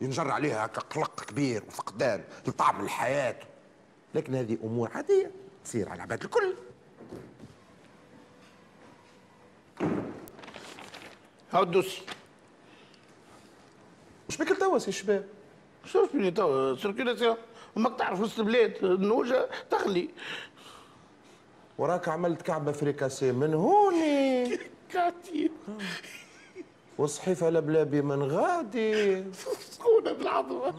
ينجر 0.00 0.30
عليها 0.30 0.66
كقلق 0.66 1.24
كبير 1.24 1.64
وفقدان 1.68 2.24
لطعم 2.46 2.84
الحياة 2.84 3.36
لكن 4.14 4.34
هذه 4.34 4.58
امور 4.64 4.90
عاديه 4.94 5.30
تصير 5.64 5.88
على 5.88 5.96
العباد 5.96 6.22
الكل 6.22 6.54
هاو 11.52 11.62
الدوسي 11.62 12.02
مش 14.28 14.36
بك 14.36 14.48
توا 14.58 14.78
سي 14.78 14.92
شباب. 14.92 15.26
شوف 15.84 16.12
بيني 16.12 16.30
توا 16.30 16.76
circulation 16.76 17.36
ماك 17.76 17.98
تعرف 17.98 18.20
وسط 18.20 18.38
البلاد 18.38 18.84
النوجه 18.84 19.48
تغلي. 19.70 20.10
وراك 21.78 22.08
عملت 22.08 22.42
كعبة 22.42 22.72
فريكاسي 22.72 23.32
من 23.32 23.54
هوني. 23.54 24.58
كاتي. 24.92 25.50
وصحيفة 26.98 27.50
لبلابي 27.50 28.02
من 28.02 28.22
غادي. 28.22 29.24
سخونه 29.32 30.12
بالعظمة. 30.12 30.74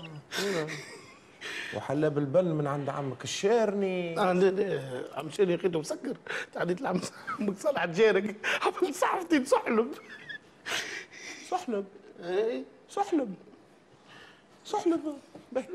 وحلاب 1.74 2.18
البن 2.18 2.46
من 2.46 2.68
عند 2.68 2.90
عمك. 2.90 3.24
الشارني 3.24 4.20
آه 4.20 4.34
لا 4.34 4.50
لا 4.50 5.04
عم 5.14 5.32
شاني 5.32 5.56
لقيته 5.56 5.80
مسكر. 5.80 6.18
تعديت 6.54 6.82
لعم 6.82 7.02
عمك 7.40 7.60
صالح 7.60 7.86
جارك. 7.86 8.36
عملت 8.62 8.96
صحفتي 8.96 9.46
صحلب. 9.46 9.94
صحلب؟ 11.50 11.86
إيه. 12.24 12.64
صحلب. 12.90 13.36
صحلب. 14.66 15.18
باهي. 15.52 15.66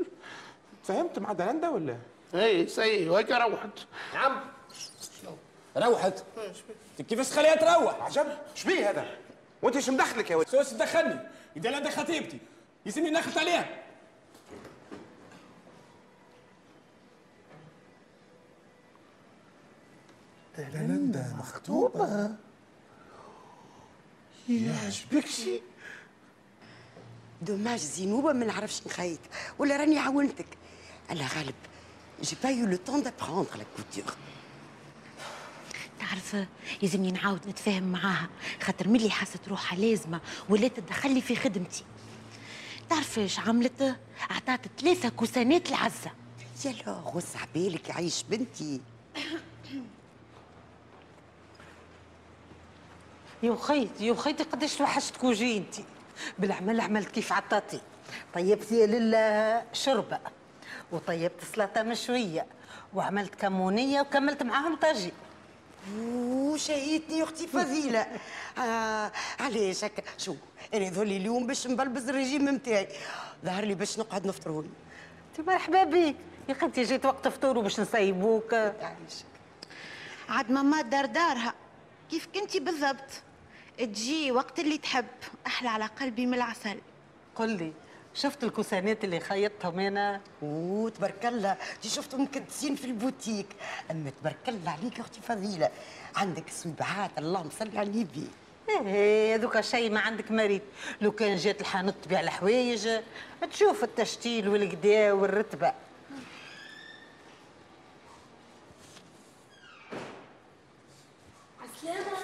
فهمت 0.83 1.19
مع 1.19 1.33
دلندا 1.33 1.69
ولا؟ 1.69 1.97
إيه 2.33 2.67
سي 2.67 3.09
وهيك 3.09 3.31
روحت. 3.31 3.79
نعم. 4.13 4.41
روحت؟ 5.77 6.23
كيفاش 7.09 7.29
تخليها 7.29 7.55
تروح؟ 7.55 8.01
عجب. 8.01 8.27
شبيه 8.55 8.89
هذا؟ 8.89 9.05
وأنت 9.61 9.75
إيش 9.75 9.89
مدخلك 9.89 10.31
يا 10.31 10.35
ولد؟ 10.35 10.47
سوس 10.47 10.69
تدخلني 10.69 11.19
إذا 11.57 11.69
لا 11.69 11.89
خطيبتي 11.89 12.37
يسمي 12.85 13.09
نخلت 13.09 13.37
عليها. 13.37 13.69
دلندا 20.69 21.35
مخطوبة. 21.39 22.35
يا 24.49 24.89
شبكشي 24.89 25.61
dommage 27.41 27.79
زينوبة 27.79 28.33
ما 28.33 28.45
نعرفش 28.45 28.87
نخيط 28.87 29.19
ولا 29.59 29.77
راني 29.77 29.99
عاونتك. 29.99 30.47
الله 31.11 31.27
غالب 31.27 31.55
j'ai 32.21 32.35
pas 32.43 32.49
eu 32.49 32.65
le 32.65 32.77
temps 32.77 33.03
d'apprendre 33.03 33.57
la 33.57 33.65
couture 33.77 34.15
تعرف 35.99 36.47
يلزمني 36.81 37.11
نعاود 37.11 37.47
نتفاهم 37.47 37.83
معاها 37.83 38.29
خاطر 38.61 38.87
ملي 38.87 39.09
حست 39.09 39.47
روحها 39.47 39.79
لازمة 39.79 40.21
ولا 40.49 40.67
تدخل 40.67 41.13
لي 41.13 41.21
في 41.21 41.35
خدمتي. 41.35 41.83
تعرف 42.89 43.19
إيش 43.19 43.39
عملت؟ 43.39 43.95
عطات 44.29 44.59
ثلاثة 44.79 45.09
coussin 45.09 45.62
ات 45.62 45.69
العزه 45.69 46.11
يا 46.65 46.71
لا 46.71 46.91
غص 46.91 47.35
عبالك 47.35 47.89
يعيش 47.89 48.23
بنتي. 48.23 48.81
يا 53.43 53.55
خيتي 53.55 54.07
يا 54.07 54.13
خيتي 54.15 54.43
قداش 54.43 54.75
توحشتك 54.75 55.23
وجي 55.23 55.57
أنت؟ 55.57 55.75
بالعمل 56.39 56.81
عملت 56.81 57.11
كيف 57.11 57.33
عطاتي؟ 57.33 57.81
طيبت 58.33 58.71
يا 58.71 58.85
لله 58.85 59.63
شربة 59.73 60.19
وطيبت 60.91 61.43
سلطة 61.55 61.83
مشوية 61.83 62.45
وعملت 62.93 63.35
كمونية 63.35 64.01
وكملت 64.01 64.43
معاهم 64.43 64.75
طاجي. 64.75 65.11
وشهيتني 65.97 67.17
يا 67.17 67.23
أختي 67.23 67.47
فضيلة. 67.47 67.99
آه 68.57 69.11
علاش 69.39 69.83
هكا؟ 69.83 70.03
شو 70.17 70.35
أنا 70.73 70.89
ذولي 70.89 71.17
اليوم 71.17 71.47
باش 71.47 71.67
نبلبز 71.67 72.09
الرجيم 72.09 72.49
نتاعي 72.49 72.87
ظهر 73.45 73.63
لي 73.65 73.75
باش 73.75 73.99
نقعد 73.99 74.27
نفطرون 74.27 74.69
أنت 75.39 75.47
مرحبا 75.47 75.83
بك. 75.83 76.15
يا 76.49 76.53
خيتي 76.53 76.83
جيت 76.83 77.05
وقت 77.05 77.27
فطور 77.27 77.57
وباش 77.57 77.79
نسيبوك 77.79 78.53
عاد 80.29 80.51
ماما 80.51 80.81
دار 80.81 81.05
دارها. 81.05 81.53
كيف 82.11 82.27
كنتي 82.35 82.59
بالضبط؟ 82.59 83.21
تجي 83.85 84.31
وقت 84.31 84.59
اللي 84.59 84.77
تحب. 84.77 85.05
أحلى 85.47 85.69
على 85.69 85.85
قلبي 85.85 86.25
من 86.25 86.33
العسل. 86.33 86.79
قل 87.35 87.49
لي 87.49 87.73
شفت 88.13 88.43
ال 88.43 88.50
coussin 88.50 88.96
ات 88.96 89.03
اللي 89.03 89.19
خيطتهم 89.19 89.79
أنا 89.79 90.21
أوه 90.43 90.89
تبارك 90.89 91.25
الله. 91.25 91.57
دي 91.83 91.89
شفتهم 91.89 92.21
مكدسين 92.21 92.75
في 92.75 92.85
البوتيك. 92.85 93.47
أما 93.91 94.11
تبارك 94.21 94.49
الله 94.49 94.71
عليك 94.71 94.99
أختي 94.99 95.21
فضيله 95.21 95.69
عندك 96.15 96.49
سبعات 96.49 97.11
اللهم 97.17 97.49
صل 97.49 97.77
على 97.77 97.89
النبي. 97.89 98.27
إيه 98.69 99.35
هذوك 99.35 99.61
شيء 99.61 99.91
ما 99.91 99.99
عندك 99.99 100.31
مريض. 100.31 100.61
لو 101.01 101.11
كان 101.11 101.37
جات 101.37 101.61
الحانوت 101.61 101.95
تبيع 102.03 102.19
الحوايج 102.19 102.89
تشوف 103.51 103.83
التشتيل 103.83 104.49
والقدا 104.49 105.11
والرتبة 105.11 105.73
عسلامة 111.61 112.17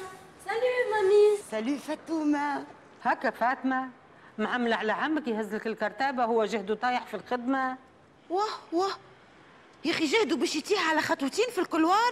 سالي 0.45 0.73
مامي 0.91 1.37
سالي 1.57 1.77
فاطمة. 1.77 2.63
هكا 3.03 3.29
فاطمة؟ 3.29 3.89
معملة 4.37 4.75
على 4.75 4.91
عمك 4.91 5.27
يهز 5.27 5.55
لك 5.55 5.67
الكرتابة 5.67 6.23
هو 6.23 6.45
جهده 6.45 6.75
طايح 6.75 7.05
في 7.05 7.13
الخدمة. 7.13 7.77
واه 8.29 8.49
واه. 8.71 8.91
يا 9.85 9.91
أخي 9.91 10.05
جهدوا 10.05 10.37
باش 10.37 10.55
يتيح 10.55 10.89
على 10.89 11.01
خطوتين 11.01 11.45
في 11.51 11.61
الكلوار. 11.61 12.11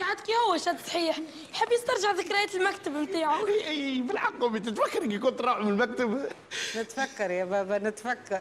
عاد 0.00 0.20
كي 0.20 0.32
هو 0.48 0.56
شاد 0.56 0.78
صحيح. 0.78 1.18
يحب 1.52 1.72
يسترجع 1.72 2.10
ذكريات 2.10 2.54
المكتب 2.54 2.92
نتاعو 2.92 3.46
أي 3.46 4.00
بالحق 4.00 4.44
امي 4.44 4.60
تتفكر 4.60 5.06
كي 5.06 5.18
كنت 5.18 5.40
راح 5.40 5.58
من 5.58 5.68
المكتب. 5.68 6.28
نتفكر 6.76 7.30
يا 7.30 7.44
بابا 7.44 7.78
نتفكر. 7.78 8.40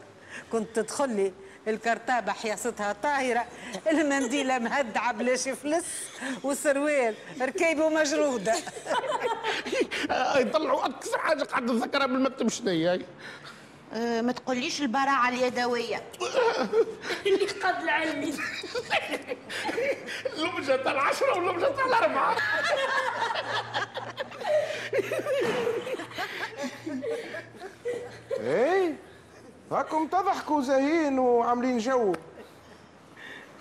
كنت 0.52 0.76
تدخل 0.76 1.10
لي. 1.10 1.34
الكرتابة 1.68 2.32
حياستها 2.32 2.94
طاهرة 3.04 3.46
المنديلة 3.92 4.60
مهدعة 4.60 5.14
بلاش 5.14 5.50
فلس 5.50 5.86
والسروال 6.44 7.16
ركيبه 7.42 7.90
مجرودة. 7.90 8.56
آه، 10.12 10.38
يطلعوا 10.44 10.86
أكثر 10.86 11.18
حاجة 11.18 11.44
قاعد 11.44 11.64
نتذكرها 11.64 12.06
بالمكتب 12.06 12.50
شنو 12.50 12.70
هي؟ 12.70 13.02
أه 13.94 14.22
ما 14.22 14.32
تقوليش 14.32 14.82
البراعة 14.82 15.30
اليدوية. 15.30 16.04
اللي 17.26 17.46
قد 17.46 17.84
العلمي 17.84 18.34
لمجة 20.38 20.76
تاع 20.76 20.92
العشرة 20.92 21.38
ولمجة 21.38 21.66
تاع 21.66 21.86
الأربعة 21.86 22.36
إيه؟ 28.40 28.96
هاكم 29.72 30.08
تضحكوا 30.08 30.62
زاهين 30.62 31.20
وعاملين 31.20 31.78
جو. 31.78 32.16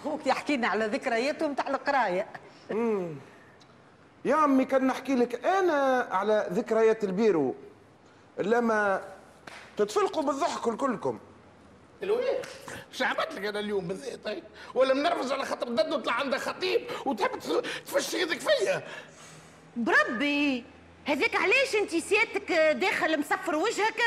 خوك 0.04 0.26
يحكينا 0.26 0.68
على 0.68 0.86
ذكرياتهم 0.86 1.54
تاع 1.54 1.68
القراية. 1.68 2.26
يا 4.24 4.34
عمي 4.34 4.64
كان 4.64 4.86
نحكي 4.86 5.14
لك 5.14 5.44
أنا 5.44 6.08
على 6.10 6.48
ذكريات 6.52 7.04
البيرو. 7.04 7.54
لما 8.38 9.04
تتفلقوا 9.76 10.22
بالضحك 10.22 10.76
كلكم 10.76 11.18
الوين 12.02 12.34
شو 12.92 13.04
عملت 13.04 13.32
لك 13.34 13.44
أنا 13.44 13.60
اليوم 13.60 13.88
بالذات 13.88 14.24
طيب 14.24 14.44
ولا 14.74 14.94
منرفز 14.94 15.32
على 15.32 15.44
خاطر 15.44 15.68
دد 15.68 16.02
طلع 16.02 16.12
عندها 16.12 16.38
خطيب 16.38 16.80
وتحب 17.06 17.38
تفش 17.86 18.14
يدك 18.14 18.40
فيا؟ 18.40 18.82
بربي 19.76 20.64
هذاك 21.04 21.36
علاش 21.36 21.74
انت 21.74 21.96
سيادتك 21.96 22.52
داخل 22.52 23.20
مصفر 23.20 23.56
وجهك؟ 23.56 24.02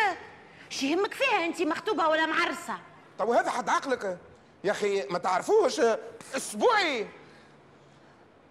شو 0.69 0.85
يهمك 0.85 1.13
فيها 1.13 1.45
انت 1.45 1.61
مخطوبة 1.61 2.07
ولا 2.07 2.25
معرسة؟ 2.25 2.77
طب 3.19 3.27
وهذا 3.27 3.51
حد 3.51 3.69
عقلك؟ 3.69 4.17
يا 4.63 4.71
أخي 4.71 5.07
ما 5.09 5.17
تعرفوش. 5.17 5.81
أسبوعي. 6.35 7.07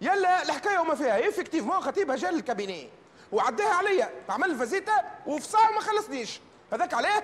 يلا 0.01 0.43
الحكاية 0.43 0.79
وما 0.79 0.95
فيها. 0.95 1.29
effectivement 1.29 1.81
خطيبها 1.81 2.17
جا 2.17 2.31
لل 2.31 2.44
cabinet 2.44 2.89
وعداها 3.33 3.75
عليا. 3.75 4.11
عمل 4.29 4.57
فازيتا 4.57 5.05
وفي 5.27 5.47
ساعه 5.47 5.71
ما 5.71 5.81
خلصنيش. 5.81 6.41
هذاك 6.73 6.95
عليه 6.95 7.23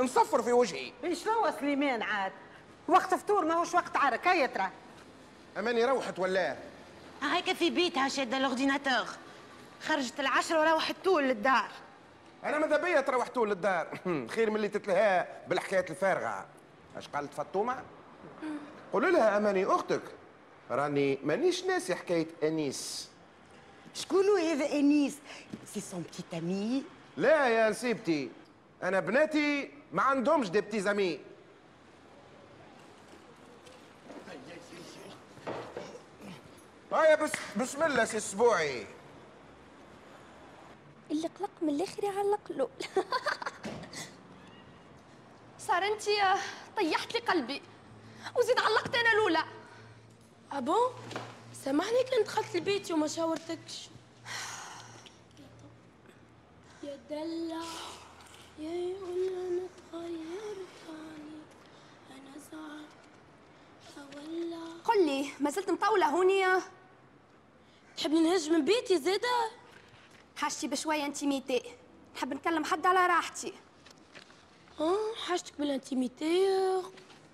نصفر 0.00 0.42
في 0.42 0.52
وجهي. 0.52 0.92
إيش 1.04 1.28
هو 1.28 1.52
سليمان 1.60 2.02
عاد؟ 2.02 2.32
وقت 2.88 3.14
فطور 3.14 3.44
ماهوش 3.44 3.74
وقت 3.74 3.96
عرك 3.96 4.28
هيا 4.28 4.46
ترى 4.46 4.70
أماني 5.58 5.84
روحت 5.84 6.18
ولا؟ 6.18 6.56
هيك 7.22 7.52
في 7.52 7.70
بيتها 7.70 8.08
شادة 8.08 8.36
الأورديناتور. 8.36 9.06
خرجت 9.88 10.20
العشرة 10.20 10.60
وروحت 10.60 10.96
طول 11.04 11.24
للدار 11.24 11.68
أنا 12.44 12.58
ماذا 12.58 12.76
بيا 12.76 13.00
تروحتوا 13.00 13.46
للدار؟ 13.46 13.98
خير 14.34 14.50
من 14.50 14.56
اللي 14.56 14.68
تتلهى 14.68 15.26
بالحكايات 15.48 15.90
الفارغة. 15.90 16.46
أش 16.96 17.08
قالت 17.08 17.34
فطومه 17.34 17.82
قولوا 18.92 19.10
لها 19.10 19.36
أماني 19.36 19.64
أختك. 19.64 20.02
راني 20.70 21.18
مانيش 21.24 21.64
ناسي 21.64 21.94
حكاية 21.94 22.26
أنيس. 22.42 23.08
شكون 23.94 24.24
هذا 24.40 24.72
أنيس؟ 24.72 25.18
c'est 25.66 25.80
son 25.80 26.02
petit 26.02 26.42
ami 26.42 26.82
لا 27.16 27.48
يا 27.48 27.70
نسيبتي 27.70 28.30
أنا 28.82 29.00
بناتي 29.00 29.70
ما 29.92 30.02
عندهمش 30.02 30.50
des 30.50 30.60
petits 30.60 30.80
amis 30.80 31.20
هيا 36.92 37.14
بس 37.14 37.32
بسم 37.56 37.82
الله 37.82 38.04
سي 38.04 38.16
أسبوعي. 38.16 38.86
اللي 41.14 41.28
قلق 41.28 41.50
من 41.62 41.68
الآخر 41.68 42.04
يعلق 42.04 42.52
له 42.52 42.68
صار 45.58 45.86
انت 45.86 46.02
طيحت 46.76 47.14
لي 47.14 47.20
قلبي 47.20 47.62
وزيد 48.36 48.58
علقت 48.58 48.94
أنا 48.94 49.12
الأولى. 49.12 49.44
أبو 50.52 50.76
سامحني 51.64 52.02
كان 52.10 52.24
دخلت 52.24 52.56
لبيتي 52.56 52.92
وما 52.92 53.06
شاورتكش. 53.06 53.88
يا 56.82 56.98
دلع 57.10 57.64
يا 58.58 58.70
يقول 58.70 59.28
أنا 59.28 59.66
اتغيرت 59.66 60.84
عني 60.88 61.40
أنا 62.10 62.38
زعل 62.52 62.84
أولع. 63.96 64.82
قل 64.84 65.06
لي 65.06 65.30
ما 65.40 65.50
زلت 65.50 65.70
مطولة 65.70 66.06
هوني 66.06 66.44
تحبني 67.96 68.20
نهج 68.20 68.50
من 68.50 68.64
بيتي 68.64 68.98
زيادة 68.98 69.50
حاجتي 70.36 70.68
بشوية 70.68 71.06
انتيميتي. 71.06 71.62
نحب 72.16 72.34
نكلم 72.34 72.64
حد 72.64 72.86
على 72.86 73.06
راحتي. 73.06 73.52
آه 74.80 75.14
حاجتك 75.26 75.58
بالانتيميتي 75.58 76.46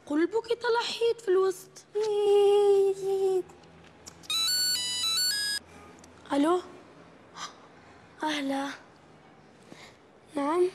قلبك 0.07 0.51
يطلع 0.51 0.81
حيط 0.81 1.21
في 1.21 1.29
الوسط. 1.29 1.87
ألو؟ 6.33 6.63
أهلا. 8.23 8.69
نعم. 10.37 10.69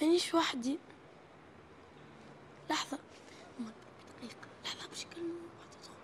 مانيش 0.00 0.34
وحدي. 0.34 0.78
لحظة 2.70 2.98
أما 3.60 3.70
دقيقة 4.18 4.36
لحظة 4.64 4.88
باش 4.88 5.06
نكلمو 5.06 5.34
بعد 5.58 5.70
تدخل. 5.70 5.94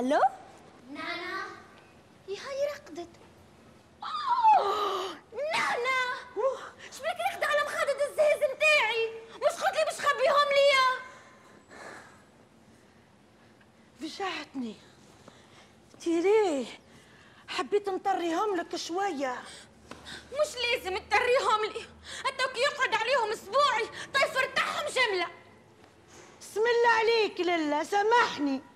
ألو؟ 0.00 0.20
نانا 0.90 1.46
يا 2.28 2.40
هاي 2.40 2.66
رقدت. 2.72 3.08
نانا! 5.32 6.00
شبيك 6.92 7.18
رقد 7.32 7.44
على 7.44 7.60
مخدة 7.66 8.08
الزهاز 8.10 8.38
نتاعي 8.56 9.10
مش 9.36 9.62
قلت 9.62 9.76
لي 9.76 9.84
باش 9.84 10.00
خبيهم 10.00 10.48
ليا. 10.56 10.86
فجعتني. 14.00 14.76
تيري 16.00 16.66
حبيت 17.48 17.88
نطريهم 17.88 18.56
لك 18.56 18.76
شوية. 18.76 19.42
مش 20.32 20.54
لازم 20.56 20.98
تطريهم 20.98 21.64
لي. 21.64 21.84
كي 22.54 22.60
يقعد 22.60 22.94
عليهم 22.94 23.32
أسبوعي 23.32 23.86
طيف 24.14 24.36
ارتاحهم 24.36 24.86
جملة. 24.86 25.26
بسم 26.40 26.60
الله 26.60 26.90
عليك 26.98 27.40
لله 27.40 27.84
سامحني. 27.84 28.69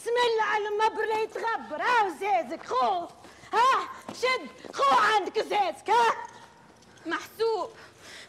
بسم 0.00 0.10
الله 0.10 0.44
على 0.44 0.68
المبر 0.68 1.04
لا 1.04 1.22
يتغبر. 1.22 1.82
ها 1.82 2.08
زازك 2.08 2.66
خو. 2.66 3.06
ها 3.52 3.88
شد. 4.22 4.74
خو 4.74 4.96
عندك 4.96 5.38
زازك 5.38 5.90
ها. 5.90 6.16
محسوب 7.06 7.70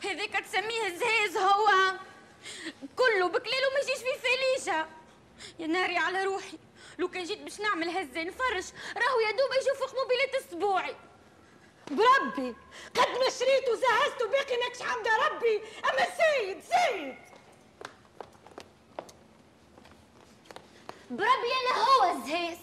هذاك 0.03 0.45
تسميه 0.45 0.87
الزهاز 0.87 1.37
هو. 1.37 1.67
كله 2.95 3.27
بكليل 3.27 3.65
وما 3.71 3.79
يجيش 3.79 3.97
فيه 3.97 4.19
فليشة 4.19 4.87
يا 5.59 5.67
ناري 5.67 5.97
على 5.97 6.23
روحي 6.23 6.57
لو 6.99 7.07
كان 7.07 7.23
جيت 7.23 7.39
باش 7.39 7.59
نعمل 7.59 7.89
هزة 7.89 8.23
نفرش 8.23 8.65
راهو 8.97 9.19
يا 9.19 9.31
دوب 9.31 9.51
يشوف 9.61 9.95
موبيلات 9.95 10.35
أسبوعي. 10.35 10.95
بربي 11.91 12.55
قد 12.95 13.09
ما 13.19 13.29
شريت 13.39 13.69
وزهزت 13.69 14.21
وباقي 14.21 14.57
نكش 14.67 14.81
حمد 14.81 15.07
ربي. 15.07 15.61
أما 15.85 16.05
سيد 16.17 16.63
سيد. 16.63 17.30
بربي 21.11 21.51
أنا 21.61 21.83
هو 21.83 22.11
الزهاز 22.17 22.57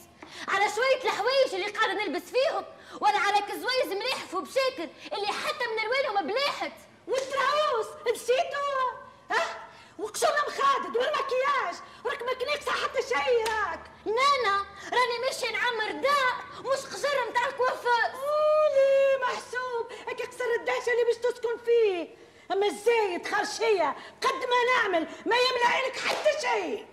على 0.48 0.64
شوية 0.74 1.04
الحوايج 1.04 1.54
اللي 1.54 1.66
قاعدة 1.70 1.92
نلبس 1.92 2.22
فيهم 2.22 2.64
ولا 3.00 3.18
على 3.18 3.38
كزويز 3.40 3.92
ملاحف 3.98 4.34
وبشاكر 4.34 4.88
اللي 5.12 5.26
حتى 5.26 5.64
من 5.72 5.78
الوانهم 5.78 6.26
بلاحت 6.26 6.72
والتراوس 7.08 7.86
نسيتوا 8.12 8.90
ها؟ 9.30 9.68
وقشور 9.98 10.30
مخادد 10.48 10.96
والمكياج 10.96 11.74
وراك 12.04 12.22
ما 12.22 12.32
كنيقصة 12.34 12.70
حتى 12.72 13.02
شيء 13.02 13.44
راك. 13.48 13.80
نانا 14.06 14.64
راني 14.92 15.18
ماشية 15.26 15.50
نعمر 15.50 15.90
داء 15.92 16.34
مش 16.60 16.78
قشرة 16.86 17.30
متاع 17.30 17.46
الكوافير 17.46 18.04
قولي 18.12 19.18
محسوب 19.22 19.92
هيك 20.08 20.26
قصر 20.26 20.44
الدهشة 20.60 20.92
اللي 20.92 21.04
باش 21.04 21.16
تسكن 21.16 21.56
فيه. 21.64 22.08
أما 22.52 22.66
إزاي 22.66 23.18
تخرشيه 23.18 23.96
قد 24.22 24.34
ما 24.34 24.64
نعمل 24.76 25.08
ما 25.26 25.36
يملى 25.36 25.64
عينك 25.64 25.96
حتى 25.98 26.40
شيء 26.40 26.86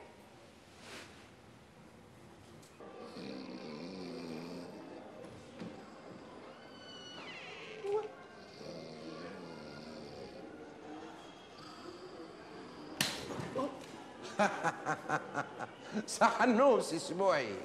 صح 16.19 16.41
النوس 16.41 16.93
أسبوعي. 16.93 17.55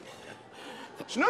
شنو؟ 1.07 1.27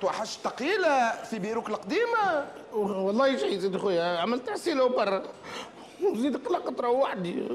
توحش 0.00 0.38
ثقيلة 0.44 1.22
في 1.22 1.38
بيروك 1.38 1.68
القديمة. 1.68 2.48
والله 2.72 3.36
سيدي 3.36 3.78
خويا 3.78 4.18
عملت 4.18 4.48
عسيلة 4.48 4.88
برا. 4.88 5.22
وزيد 6.02 6.46
قلقت 6.46 6.80
روحني. 6.80 7.48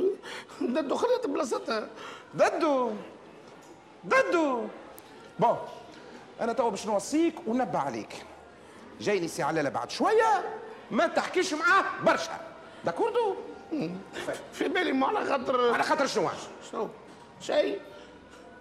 ددو 0.62 0.95
خليت 0.95 1.28
بلاصتها. 1.28 1.88
ددو. 2.34 2.91
ددو. 4.04 4.67
bon 5.39 5.58
أنا 6.41 6.54
توا 6.54 6.69
باش 6.69 6.86
نوصيك 6.88 7.36
ونبه 7.47 7.80
عليك. 7.80 8.25
جايني 8.99 9.28
سي 9.28 9.43
علاله 9.43 9.69
بعد 9.69 9.91
شوية. 9.91 10.60
ما 10.91 11.08
تحكيش 11.08 11.54
معاه 11.54 11.84
برشا. 12.04 12.39
d'accord 12.86 13.19
ددو؟ 13.19 13.36
في 14.54 14.67
بالي 14.67 14.91
ما 14.91 15.08
على 15.08 15.25
خاطر 15.25 15.73
على 15.73 15.84
خاطر 15.84 16.06
شنو؟ 16.06 16.30
شنو 16.71 16.88
شيء. 17.41 17.80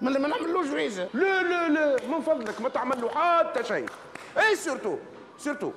ما 0.00 0.10
ما 0.10 0.28
نعملوش 0.28 0.66
فيزا. 0.66 1.08
لا 1.14 1.42
لا 1.42 1.68
لا 1.68 2.06
من 2.06 2.20
فضلك 2.20 2.60
ما 2.60 2.68
تعمل 2.68 3.00
له 3.00 3.08
حتى 3.08 3.64
شيء. 3.64 3.86
اي 4.38 4.56
surtout؟ 4.56 4.96
surtout 5.38 5.72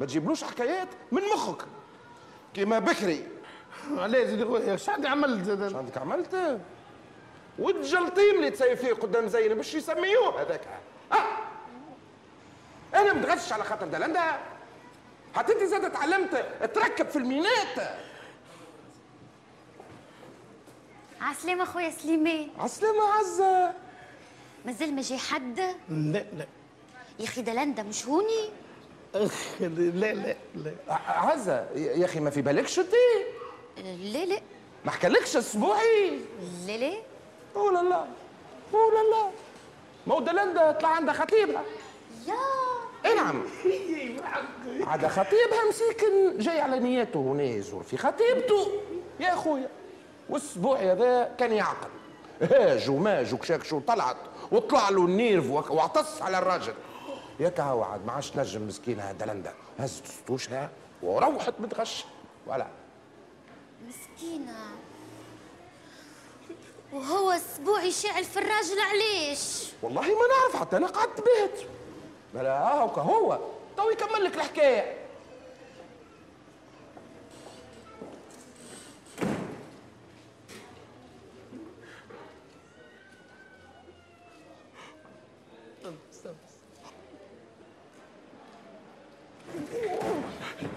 ما 0.00 0.06
تجيبلوش 0.06 0.44
حكايات 0.44 0.88
من 1.12 1.22
مخك. 1.34 1.64
كيما 2.54 2.78
بكري. 2.78 3.28
علاش 3.96 4.26
سيدي 4.26 4.44
خويا 4.44 4.74
اش 4.74 4.88
عندي 4.88 5.08
عملت 5.08 5.44
زاد 5.44 5.62
اش 5.62 5.74
عندك 5.74 5.98
عملت؟ 5.98 6.60
وال 7.58 7.73
je 7.73 7.88
t'aime 7.88 8.34
اللي 8.34 8.50
تصيح 8.50 8.80
فيه 8.80 8.92
قدام 8.92 9.28
زينب 9.28 9.56
باش 9.56 9.74
يسميوه؟ 9.74 10.42
هذاك. 10.42 10.60
آه. 11.12 11.16
أنا 12.94 13.12
متغشش 13.12 13.52
على 13.52 13.64
خاطر 13.64 13.86
دلندا 13.86 14.38
حتى 15.34 15.52
أنت 15.52 15.62
زاد 15.62 15.92
تعلمت 15.92 16.46
تركب 16.74 17.08
في 17.08 17.16
المينات. 17.16 17.78
عسلامة 21.22 21.64
خويا 21.64 21.90
سليمان 21.90 22.48
عسلامة 22.58 23.02
عزة. 23.04 23.72
مازال 24.64 24.94
ما 24.94 25.02
جاي 25.02 25.18
حد؟ 25.18 25.60
لا 25.88 26.24
لا. 26.38 26.46
يا 27.18 27.24
أخي 27.24 27.42
دلندا 27.42 27.82
مش 27.82 28.06
هوني؟ 28.06 28.50
لا 29.60 30.12
لا 30.14 30.36
لا. 30.54 30.74
عزة 31.06 31.70
يا 31.74 32.04
أخي 32.04 32.20
ما 32.20 32.30
في 32.30 32.42
بالكش 32.42 32.78
انت؟ 32.78 32.92
لا 33.78 34.24
لا. 34.24 34.40
ما 34.84 34.90
حكالكش 34.90 35.36
أسبوعي. 35.36 36.20
لا 36.66 36.76
لا. 36.76 36.92
أو 37.56 37.70
لا 37.70 37.82
لا 37.82 38.06
أو 38.74 38.90
لا 38.90 39.10
لا 39.16 39.30
ما 40.06 40.14
هو 40.14 40.20
دلندا 40.20 40.72
طلع 40.72 40.88
عندها 40.88 41.14
خطيبها. 41.14 41.62
يا. 42.28 42.34
اي 43.06 43.14
نعم. 43.14 43.42
عاد 44.86 45.06
خطيبها 45.06 45.68
مسكن 45.68 46.38
جاي 46.38 46.60
على 46.60 46.78
نياته 46.78 47.20
هنا 47.20 47.42
يزور 47.42 47.82
في 47.82 47.96
خطيبته. 47.96 48.68
يا 49.20 49.34
أخويا. 49.34 49.68
والأسبوع 50.32 50.78
هذا 50.78 51.34
كان 51.38 51.52
يعقل. 51.52 51.88
هاج 52.52 52.90
وماج 52.90 53.34
وكشاكش 53.34 53.72
وطلعت 53.72 54.16
وطلع 54.52 54.88
له 54.88 55.04
ال 55.04 55.12
nerfs 55.12 55.50
وعطس 55.50 56.22
على 56.22 56.38
الراجل. 56.38 56.74
ياك 57.40 57.60
هو 57.60 57.82
عاد 57.82 58.06
ما 58.06 58.12
عادش 58.12 58.36
نجم 58.36 58.66
مسكينه 58.66 59.12
دلندا 59.12 59.54
هزت 59.78 60.06
سطوشها 60.06 60.70
وروحت 61.02 61.54
متغش 61.60 62.04
ولا 62.46 62.66
مسكينة. 63.88 64.56
وهو 66.92 67.30
اسبوعي 67.30 67.90
شاعل 67.90 68.24
في 68.24 68.38
الراجل 68.38 68.80
علاش؟ 68.80 69.72
والله 69.82 70.02
ما 70.02 70.08
نعرف 70.08 70.56
حتى 70.56 70.76
أنا 70.76 70.86
قعدت 70.86 71.20
بيت. 71.20 71.66
بلا 72.34 72.58
هاكا 72.58 73.00
هو. 73.00 73.38
تو 73.76 73.90
يكمل 73.90 74.24
لك 74.24 74.34
الحكاية 74.36 75.02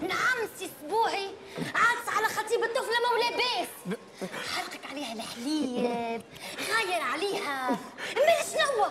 نعم 0.02 0.48
سي 0.58 0.64
اسبوعي 0.64 1.30
عاطس 1.58 2.16
على 2.16 2.26
خطيب 2.26 2.64
الطفلة 2.64 2.96
مولاه 3.10 3.36
باس 3.36 3.98
حرقك 4.54 4.86
عليها 4.90 5.12
الحليب 5.12 6.22
غاير 6.70 7.02
عليها 7.02 7.70
مال 8.16 8.46
شنو 8.52 8.84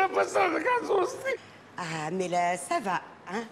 ربي 0.00 0.24
صادق 0.24 0.70
عزوزتي 0.82 1.36
آه 1.78 2.10
ميلا 2.10 2.56
سافا 2.56 3.00
ها 3.26 3.46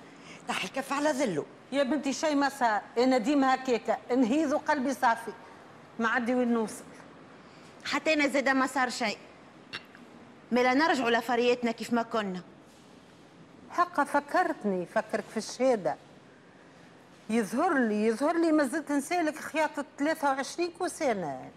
طاح 0.48 0.64
الكف 0.64 0.91
على 1.02 1.18
ظله 1.18 1.44
يا 1.72 1.82
بنتي 1.82 2.12
شي 2.12 2.34
ما 2.34 2.48
صار. 2.48 2.82
أنا 2.98 3.18
ديما 3.18 3.54
هكاكا. 3.54 4.14
نهيذ 4.14 4.54
وقلبي 4.54 4.94
صافي. 4.94 5.32
ما 5.98 6.08
عندي 6.08 6.34
وين 6.34 6.52
نوصل. 6.52 6.84
حتى 7.84 8.12
أنا 8.12 8.28
زاده 8.28 8.52
ما 8.52 8.66
صار 8.66 8.90
شيء. 8.90 9.18
ملا 10.52 10.74
نرجعوا 10.74 11.10
لفريتنا 11.10 11.72
كيف 11.72 11.92
ما 11.92 12.02
كنا. 12.02 12.40
حقا 13.70 14.04
فكرتني. 14.04 14.86
فكرك 14.86 15.24
في 15.30 15.36
الشهادة. 15.36 15.96
يظهر 17.30 17.78
لي 17.78 18.06
يظهر 18.06 18.36
لي 18.36 18.52
ما 18.52 18.64
زلت 18.64 18.92
نسالك 18.92 19.38
خياطة 19.38 19.84
23 19.98 20.70
كوسانة. 20.78 21.50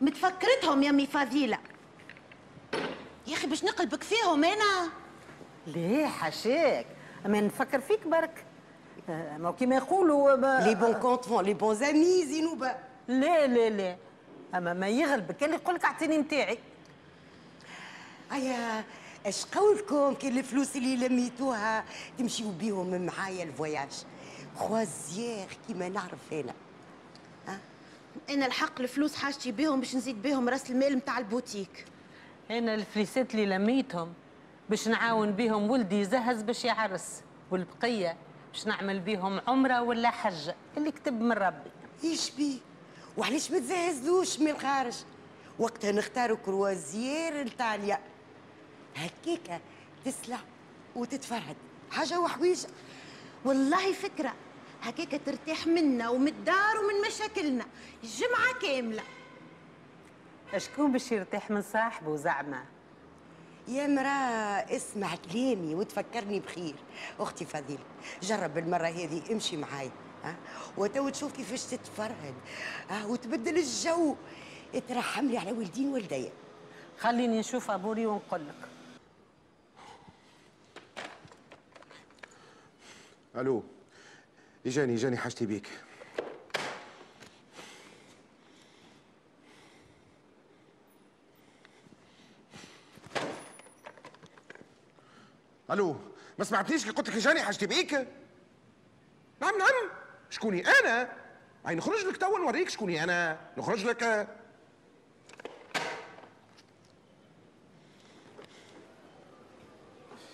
متفكرتهم 0.00 0.82
يا 0.82 0.90
أمي 0.90 1.06
فضيله 1.06 1.58
يا 3.26 3.34
أخي 3.34 3.46
باش 3.46 3.64
نقلبك 3.64 4.02
فيهم 4.02 4.44
أنا. 4.44 4.88
ليه 5.66 6.06
حاشاك 6.06 6.86
اما 7.26 7.40
نفكر 7.40 7.80
فيك 7.80 8.06
برك. 8.06 8.44
آه، 9.08 9.36
ما 9.38 9.52
كيما 9.52 9.76
يقولوا 9.76 10.34
ب- 10.34 10.64
les 10.66 10.74
bons 10.74 10.92
comptes 10.94 11.26
font 11.26 11.44
les 11.44 11.54
bons 11.54 11.74
amis 11.74 12.26
زينوبه 12.26 12.74
لا 13.08 13.46
لا 13.46 13.70
لا. 13.70 13.96
أما 14.54 14.72
ما 14.72 14.88
يغلبك 14.88 15.44
اللي 15.44 15.54
يقول 15.56 15.74
لك 15.74 15.84
أعطيني 15.84 16.18
نتاعي. 16.18 16.58
أيا 18.32 18.84
اش 19.26 19.44
قولكم؟ 19.44 20.14
كي 20.14 20.28
الفلوس 20.28 20.76
اللي 20.76 21.08
لميتوها 21.08 21.84
تمشيو 22.18 22.50
بيهم 22.50 23.06
معايا 23.06 23.44
ال 23.44 23.51
voyage 23.51 23.90
croisière 24.56 25.46
كيما 25.68 25.88
نعرف 25.88 26.32
أنا. 26.32 26.52
أنا 28.30 28.46
الحق 28.46 28.80
الفلوس 28.80 29.14
حاجتي 29.16 29.52
بيهم 29.52 29.80
باش 29.80 29.96
نزيد 29.96 30.22
بيهم 30.22 30.48
رأس 30.48 30.70
المال 30.70 30.96
متاع 30.96 31.18
البوتيك. 31.18 31.84
أنا 32.50 32.74
الفليسات 32.74 33.34
اللي 33.34 33.46
لميتهم. 33.46 34.12
باش 34.70 34.88
نعاون 34.88 35.32
بيهم 35.32 35.70
ولدي 35.70 36.00
يزهز 36.00 36.42
باش 36.42 36.64
يعرس 36.64 37.22
والبقية 37.50 38.16
باش 38.52 38.66
نعمل 38.66 39.00
بيهم 39.00 39.40
عمرة 39.46 39.82
ولا 39.82 40.10
حجه 40.10 40.54
اللي 40.76 40.92
كتب 40.92 41.20
من 41.20 41.32
ربي. 41.32 41.70
إيش 42.04 42.30
بيه 42.30 42.58
وعلاش 43.16 43.50
ما 43.50 43.58
تزهزلوش 43.58 44.40
من 44.40 44.48
الخارج؟ 44.48 44.94
وقتها 45.58 45.92
نختاروا 45.92 46.36
كروازيير 46.44 47.44
لطاليا 47.44 47.98
هكاكا 48.96 49.60
تسلع 50.04 50.38
وتتفرهد. 50.96 51.56
حاجة 51.90 52.20
وحويجة. 52.20 52.68
والله 53.44 53.92
فكرة. 53.92 54.34
هكاك 54.82 55.20
ترتاح 55.26 55.66
منا 55.66 56.08
ومن 56.08 56.28
الدار 56.28 56.78
ومن 56.78 57.08
مشاكلنا. 57.08 57.64
الجمعة 58.04 58.54
كاملة. 58.62 59.02
شكون 60.56 60.92
باش 60.92 61.12
يرتاح 61.12 61.50
من 61.50 61.62
صاحبه 61.62 62.16
زعما؟ 62.16 62.64
يا 63.68 63.86
مراه 63.86 64.76
اسمع 64.76 65.16
كلامي 65.16 65.74
وتفكرني 65.74 66.40
بخير. 66.40 66.74
أختي 67.20 67.44
فضيله 67.44 67.84
جرب 68.22 68.58
المرة 68.58 68.86
هذه 68.86 69.32
امشي 69.32 69.56
معاي 69.56 69.90
ها؟ 70.24 70.36
وتو 70.76 71.08
تشوف 71.08 71.32
كيفاش 71.32 71.64
تتفرهد 71.64 72.34
ها؟ 72.90 73.06
وتبدل 73.06 73.58
الجو. 73.58 74.16
ترحم 74.88 75.26
لي 75.26 75.38
على 75.38 75.52
ولدين 75.52 75.88
ولديا 75.92 76.32
خليني 76.98 77.38
نشوف 77.38 77.70
أبوري 77.70 78.06
ونقول 78.06 78.40
لك. 78.48 78.68
ألو 83.36 83.62
إجاني 84.66 84.94
إجاني 84.94 85.16
حاجتي 85.16 85.46
بيك. 85.46 85.68
ألو 95.74 95.96
ما 96.38 96.44
سمعتنيش 96.44 96.84
كي 96.84 96.90
قلت 96.90 97.08
لك 97.08 97.16
اجاني 97.16 97.42
حاجتي 97.42 97.66
بيك. 97.66 97.92
نعم 99.40 99.58
نعم. 99.58 99.90
شكوني 100.30 100.64
أنا؟ 100.66 101.08
هاي 101.66 101.74
نخرج 101.74 102.04
لك 102.06 102.16
توا 102.16 102.38
نوريك 102.38 102.68
شكوني 102.68 103.04
أنا. 103.04 103.38
نخرج 103.56 103.86
لك. 103.86 104.28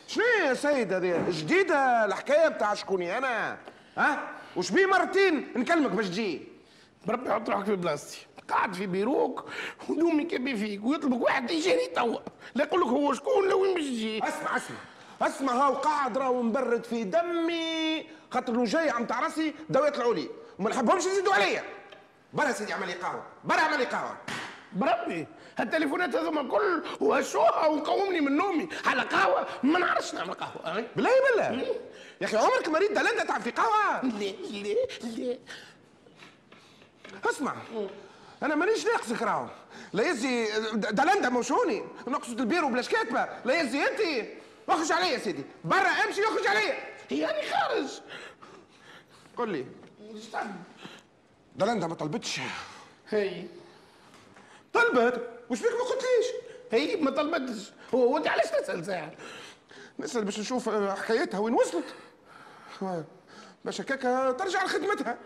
شنو 0.06 0.24
يا 0.24 0.54
سيد 0.54 0.92
هذه؟ 0.92 1.30
جديدة 1.30 2.04
الحكاية 2.04 2.48
بتاع 2.48 2.74
شكوني 2.74 3.18
أنا. 3.18 3.58
ها؟ 3.96 4.30
وش 4.56 4.70
بيه 4.70 4.86
مرتين؟ 4.86 5.52
نكلمك 5.56 5.90
باش 5.90 6.06
تجي. 6.06 6.48
بربي 7.06 7.32
حط 7.32 7.50
روحك 7.50 7.64
في 7.64 7.76
بلاصتي 7.76 8.26
قاعد 8.48 8.74
في 8.74 8.86
بيروك 8.86 9.50
ونومي 9.88 10.24
كبي 10.24 10.56
فيك 10.56 10.84
ويطلبك 10.84 11.20
واحد 11.20 11.50
يجيني 11.50 11.86
توا. 11.86 12.18
لا 12.54 12.64
يقول 12.64 12.80
لك 12.80 12.86
هو 12.86 13.14
شكون 13.14 13.48
لا 13.48 13.54
وين 13.54 13.74
باش 13.74 13.84
تجي 13.84 14.28
اسمع 14.28 14.56
اسمع. 14.56 14.76
أسمع 15.22 15.52
هاو 15.52 15.74
قاعد 15.74 16.18
راهو 16.18 16.42
مبرد 16.42 16.84
في 16.84 17.04
دمي 17.04 18.06
خاطر 18.30 18.52
لو 18.52 18.64
جاي 18.64 18.90
عم 18.90 19.06
تاع 19.06 19.20
راسي 19.20 19.54
داو 19.68 19.84
يطلعوا 19.84 20.14
لي 20.14 20.28
وما 20.58 20.70
نحبهمش 20.70 21.06
يزيدوا 21.06 21.34
عليا. 21.34 21.64
برا 22.32 22.52
سيدي 22.52 22.72
اعمل 22.72 22.86
لي 22.86 22.92
قهوة. 22.92 23.22
برا 23.44 23.58
اعمل 23.58 23.78
لي 23.78 23.84
قهوة. 23.84 24.16
بربي 24.72 25.26
هالتليفونات 25.58 26.16
هذوما 26.16 26.42
كل 26.42 26.82
وهالشوها 27.00 27.66
ونقومني 27.66 28.20
من 28.20 28.36
نومي. 28.36 28.68
على 28.86 29.02
قهوة؟ 29.02 29.46
ما 29.62 29.78
نعرفش 29.78 30.14
نعمل 30.14 30.34
قهوة. 30.34 30.84
بالله 30.96 31.10
بالله 31.30 31.66
يا 32.20 32.26
أخي 32.26 32.36
عمرك 32.36 32.68
ما 32.68 32.78
ريت 32.78 32.92
دلندا 32.92 33.24
تعرف 33.24 33.42
في 33.42 33.50
قهوة؟ 33.50 34.04
لا 34.04 34.32
لا 34.50 34.74
لا 37.12 37.30
اسمع. 37.30 37.54
أنا 38.42 38.54
مانيش 38.54 38.86
ناقصك 38.86 39.22
راهو 39.22 39.46
لا 39.92 40.10
يزي 40.10 40.48
دلندا 40.72 41.28
موشوني. 41.28 41.84
نقصد 42.08 42.40
البيرو 42.40 42.68
بلاش 42.68 42.88
كاتبه 42.88 43.28
لا 43.44 43.60
يزي 43.60 43.84
انت 43.88 44.28
اخرج 44.74 44.92
عليا 44.92 45.18
سيدي. 45.18 45.44
برا 45.64 45.88
امشي 45.88 46.24
اخرج 46.24 46.46
عليا 46.46 46.74
يعني 47.10 47.42
خارج. 47.50 48.00
قل 49.36 49.48
لي. 49.48 49.66
دلندا 51.56 51.86
ما 51.86 51.94
طلبتش. 51.94 52.40
هي. 53.08 53.46
طلبت؟ 54.72 55.30
وش 55.50 55.58
فيك 55.58 55.70
ما 55.72 55.84
قلتليش. 55.84 56.26
هي 56.72 56.96
ما 56.96 57.10
طلبتش. 57.10 57.72
هو 57.94 58.16
انت 58.16 58.28
علاش 58.28 58.50
تسال 58.50 58.86
ساعة. 58.86 59.12
نسأل 59.98 60.24
باش 60.24 60.38
نشوف 60.38 60.68
حكايتها 60.68 61.40
وين 61.40 61.54
وصلت. 61.54 61.84
باش 63.64 63.80
هكاك 63.80 64.02
ترجع 64.38 64.64
لخدمتها. 64.64 65.18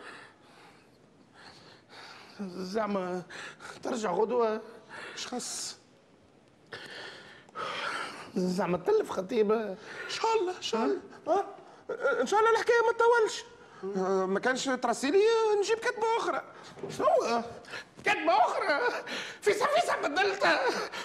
زعما 2.41 3.23
ترجع 3.83 4.13
غدوة. 4.13 4.61
اش 5.15 5.27
خاص. 5.27 5.77
زعما 8.37 8.79
تلف 8.79 9.11
خطيبة. 9.11 9.57
إن 9.71 9.77
شاء 10.09 10.35
الله 10.41 10.57
إن 10.57 10.63
شاء 10.63 10.85
الله. 10.85 11.45
إن 12.21 12.27
شاء 12.27 12.41
الله 12.41 12.51
الحكاية 12.51 12.83
ما 12.87 12.93
تطولش. 12.93 13.45
ما 14.29 14.41
كانش 14.41 14.65
ترسيلي 14.65 15.23
نجيب 15.61 15.79
كتبه 15.79 16.17
أخرى. 16.19 16.43
شنو 16.91 17.43
كتبه 18.05 18.33
أخرى؟ 18.33 19.05
فيسا 19.41 19.67
فيسا 19.67 20.01
بدلتها. 20.01 20.61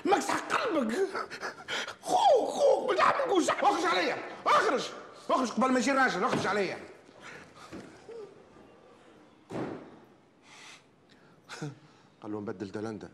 مكسح 0.06 0.40
قلبك. 0.40 0.96
خوك 2.02 2.50
خوك 2.50 2.94
بتعمل 2.94 3.32
كوش 3.32 3.50
أخرج 3.50 3.86
عليا. 3.86 4.18
أخرج. 4.46 4.90
أخرج 5.30 5.52
قبل 5.52 5.72
ما 5.72 5.80
يجي 5.80 5.92
الراجل. 5.92 6.24
أخرج 6.24 6.48
عليا. 6.48 6.80
قال 12.22 12.32
له 12.32 12.40
نبدل 12.40 12.72
دلندا 12.72 13.10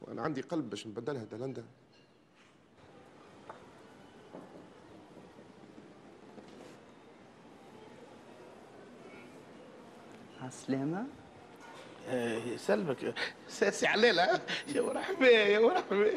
وأنا 0.00 0.22
عندي 0.22 0.40
قلب 0.40 0.70
باش 0.70 0.86
نبدلها 0.86 1.24
دلندا 1.24 1.64
عالسلامة 10.42 11.06
سلمك. 12.56 13.14
ساسي 13.48 13.86
عليلة 13.86 14.40
يا 14.74 14.82
مرحبا 14.82 15.26
يا 15.26 15.58
مرحبا 15.58 16.12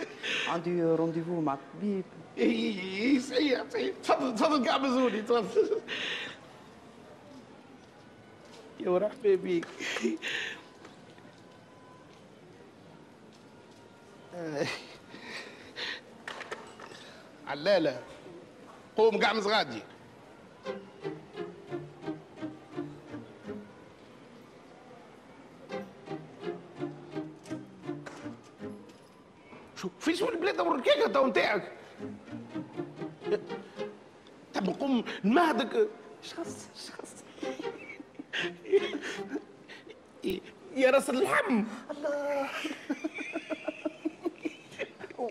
عندي 0.48 0.84
رونديفو 0.84 1.42
مع 1.42 1.54
الطبيب. 1.54 2.04
اي 2.38 3.20
صحيح 3.20 3.64
صحيح. 3.70 3.96
تفضل 4.04 4.36
تفضل 4.36 4.68
قاع 4.68 4.78
بزولي 4.78 5.22
تفضل. 5.22 5.82
يا 8.80 8.90
مرحبا 8.90 9.36
بيك. 9.36 9.68
علالة. 17.48 18.04
قوم 18.98 19.24
قعمز 19.24 19.48
غادي 19.48 19.82
والركيكة 31.04 31.14
تو 31.14 31.28
نتاعك 31.28 31.72
تبي 34.54 34.72
نقوم 34.72 35.06
نمهدك. 35.24 35.76
إيش 36.24 36.34
خص 36.34 36.68
إيش 36.76 36.92
خص 36.92 37.24
يا 40.76 40.92
راس 40.92 41.10
اللحم 41.10 41.64
الله. 41.92 42.50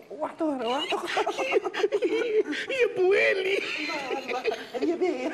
واحدة 0.09 0.45
ورا 0.45 0.67
واحدة. 0.67 0.97
يا 2.81 2.87
بويلي. 2.97 3.59
يا 4.81 4.95
بيه. 4.95 5.27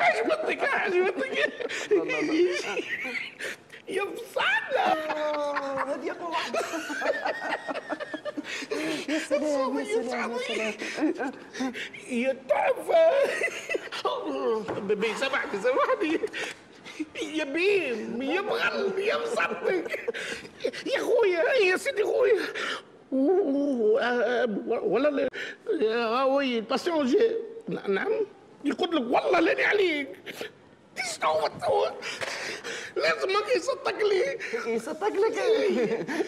عجبتك 0.00 0.62
عجبتك 0.74 1.52
يا 3.88 4.04
بصالة. 4.04 4.84
هذه 5.94 6.10
أقوى 6.10 6.30
واحدة. 6.30 6.60
يا 6.60 7.67
سلام 9.48 9.78
يا 9.78 9.84
سلام 9.84 10.32
يا 10.32 10.38
سلام 10.38 10.74
يا 12.08 12.36
تحفة 12.48 13.00
بيبي 14.80 15.14
سامحني 15.14 15.60
سامحني. 15.60 16.20
يا 17.22 17.44
بيم 17.44 18.22
يا 18.22 18.40
بغل 18.40 18.98
يا 18.98 19.16
مصدق. 19.16 19.90
يا 20.86 20.98
خويا 21.00 21.52
يا 21.52 21.76
سيدي 21.76 22.04
خويا. 22.04 22.42
ولا 24.82 25.28
لا 25.66 26.24
وي 26.24 26.58
الباسيون 26.58 27.06
جي 27.06 27.36
نعم. 27.88 28.12
يقول 28.64 28.96
لك 28.96 29.02
والله 29.02 29.40
لاني 29.40 29.64
عليك 29.64 30.08
شنو 31.14 31.48
توا 32.94 33.02
لازم 33.02 33.28
ما 33.28 33.52
يصدق 33.56 33.98
لي. 33.98 34.38
يصدق 34.74 35.08
لك. 35.08 35.38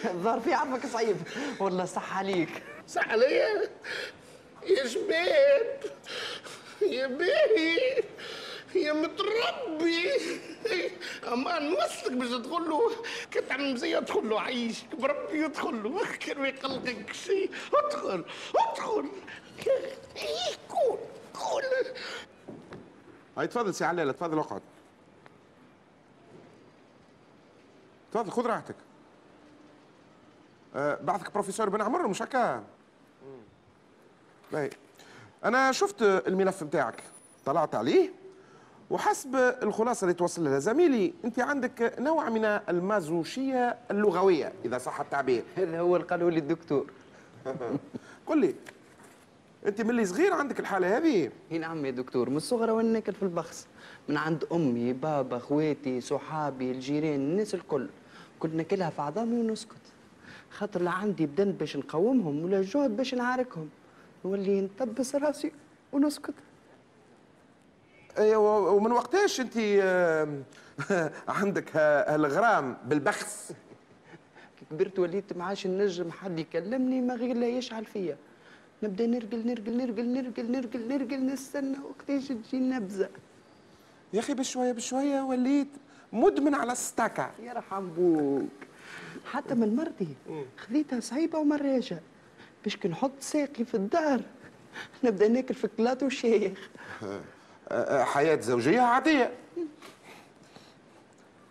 الظاهر 0.05 0.39
في 0.39 0.53
عمك 0.53 0.85
صعيب. 0.85 1.17
والله 1.59 1.85
صح 1.85 2.17
عليك. 2.17 2.49
صح 2.87 3.09
عليا. 3.09 3.69
يا 4.67 4.87
شباب 4.87 5.79
يا 6.81 7.07
باهي 7.07 8.03
يا 8.75 8.93
متربي. 8.93 10.11
أما 11.27 11.59
نوصلك 11.59 12.11
باش 12.11 12.29
تدخل 12.29 12.69
له 12.69 12.91
كنت 13.33 13.43
تعمل 13.49 13.73
مزية 13.73 13.97
ادخل 13.97 14.29
له 14.29 14.41
عيشك 14.41 14.95
بربي 14.95 15.45
ادخل 15.45 15.83
له. 15.83 16.05
كان 16.19 16.39
ما 16.39 16.47
يقلقك 16.47 17.13
شيء 17.13 17.51
ادخل 17.73 18.25
ادخل. 18.55 19.05
إيه، 20.17 20.55
كون 20.69 20.99
كون 21.33 21.63
هاي 23.37 23.47
تفضل 23.47 23.73
سي 23.73 23.85
علالة 23.85 24.11
تفضل 24.11 24.39
اقعد. 24.39 24.61
تفضل 28.11 28.31
خذ 28.31 28.45
راحتك. 28.45 28.75
أه 30.75 30.99
بعثك 31.01 31.33
بروفيسور 31.33 31.69
بن 31.69 31.81
عمر 31.81 32.07
مش 32.07 32.21
هكا 32.21 32.63
باهي 34.51 34.69
أنا 35.45 35.71
شفت 35.71 36.01
الملف 36.01 36.63
بتاعك 36.63 37.03
طلعت 37.45 37.75
عليه 37.75 38.09
وحسب 38.89 39.35
الخلاصة 39.35 40.05
اللي 40.05 40.13
توصل 40.13 40.43
لها 40.43 40.59
زميلي 40.59 41.13
أنت 41.25 41.39
عندك 41.39 41.95
نوع 41.99 42.29
من 42.29 42.45
المازوشية 42.45 43.77
اللغوية 43.91 44.53
إذا 44.65 44.77
صح 44.77 44.99
التعبير. 44.99 45.43
هذا 45.57 45.79
هو 45.79 45.95
اللي 45.95 46.07
قالوا 46.07 46.31
لي 46.31 46.39
الدكتور 46.39 46.85
قل 48.27 48.37
لي 48.41 48.55
أنت 49.67 49.81
من 49.81 49.89
اللي 49.89 50.05
صغير 50.05 50.33
عندك 50.33 50.59
الحالة 50.59 50.97
هذه؟ 50.97 51.31
إي 51.51 51.57
نعم 51.57 51.85
يا 51.85 51.91
دكتور 51.91 52.29
من 52.29 52.37
الصغر 52.37 52.71
وأنا 52.71 52.89
ناكل 52.89 53.13
في 53.13 53.23
البخس. 53.23 53.67
من 54.09 54.17
عند 54.17 54.45
أمي 54.51 54.93
بابا 54.93 55.39
خواتي 55.39 56.01
صحابي 56.01 56.71
الجيران 56.71 57.15
الناس 57.15 57.55
الكل. 57.55 57.87
كنت 58.41 58.53
ناكلها 58.55 58.89
في 58.89 59.01
عظامي 59.01 59.39
ونسكت. 59.41 59.81
خاطر 60.51 60.81
لا 60.81 60.91
عندي 60.91 61.25
بدن 61.25 61.51
باش 61.51 61.77
نقومهم 61.77 62.43
ولا 62.45 62.61
جهد 62.61 62.97
باش 62.97 63.13
نعاركهم. 63.15 63.69
نولي 64.25 64.61
نطبس 64.61 65.15
راسي 65.15 65.51
ونسكت. 65.91 66.33
أيوه 68.17 68.69
ومن 68.71 68.91
وقتاش 68.91 69.41
أنت 69.41 69.57
آم، 69.57 70.43
عندك 71.39 71.75
ها- 71.75 72.13
هالغرام 72.13 72.77
بالبخس؟ 72.85 73.53
كي 74.59 74.65
كبرت 74.71 74.99
وليت 74.99 75.37
ما 75.37 75.43
عادش 75.45 75.67
نجم 75.67 76.11
حد 76.11 76.39
يكلمني 76.39 77.01
ما 77.01 77.15
غير 77.15 77.35
لا 77.35 77.47
يشعل 77.47 77.85
فيا. 77.85 78.17
نبدأ 78.83 79.05
نرقل 79.07 79.47
نرقل 79.47 79.77
نرقل 79.77 80.07
نرقل 80.13 80.51
نرقل 80.51 80.87
نرقل 80.87 81.25
نستنى 81.25 81.77
وقتاش 81.79 82.27
تجي 82.27 82.59
نبزة. 82.59 83.09
يا 84.13 84.19
أخي 84.19 84.33
بشوية 84.33 84.71
بشوية 84.71 85.21
وليت 85.21 85.67
مدمن 86.13 86.55
على 86.55 86.71
الستاكا. 86.71 87.31
يرحم 87.39 87.87
بوك 87.87 88.49
حتى 89.31 89.55
من 89.55 89.75
مرتي 89.75 90.15
خذيتها 90.57 90.99
صعيبة 90.99 91.39
ومراجه 91.39 91.99
باش 92.63 92.75
كي 92.75 92.87
نحط 92.87 93.11
ساقي 93.19 93.65
في 93.65 93.73
الدار. 93.75 94.21
نبدأ 95.03 95.27
ناكل 95.27 95.53
في 95.53 95.67
كلاط 95.67 96.03
وشيخ 96.03 96.69
آه، 97.69 98.03
حياة 98.03 98.39
زوجية 98.39 98.81
عادية. 98.81 99.33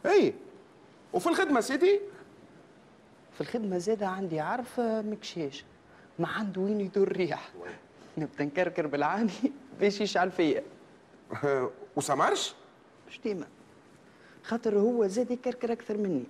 إي 0.06 0.34
وفي 1.12 1.26
الخدمة 1.26 1.60
سيدي؟ 1.60 2.00
في 3.34 3.40
الخدمة 3.40 3.78
زادة 3.78 4.06
عندي 4.06 4.40
عارف 4.40 4.80
مكشاش 4.80 5.64
ما 6.18 6.28
عنده 6.28 6.60
وين 6.60 6.80
يدور 6.80 7.12
ريح 7.12 7.50
نبدأ 8.18 8.44
نكركر 8.44 8.86
بالعاني. 8.86 9.32
باش 9.80 10.00
يشعل 10.00 10.30
فيا. 10.30 10.62
وسمرش؟ 11.96 12.54
مش 13.08 13.20
ديما. 13.20 13.46
خاطر 14.44 14.78
هو 14.78 15.06
زاد 15.06 15.30
يكركر 15.30 15.72
أكثر 15.72 15.96
مني. 15.96 16.24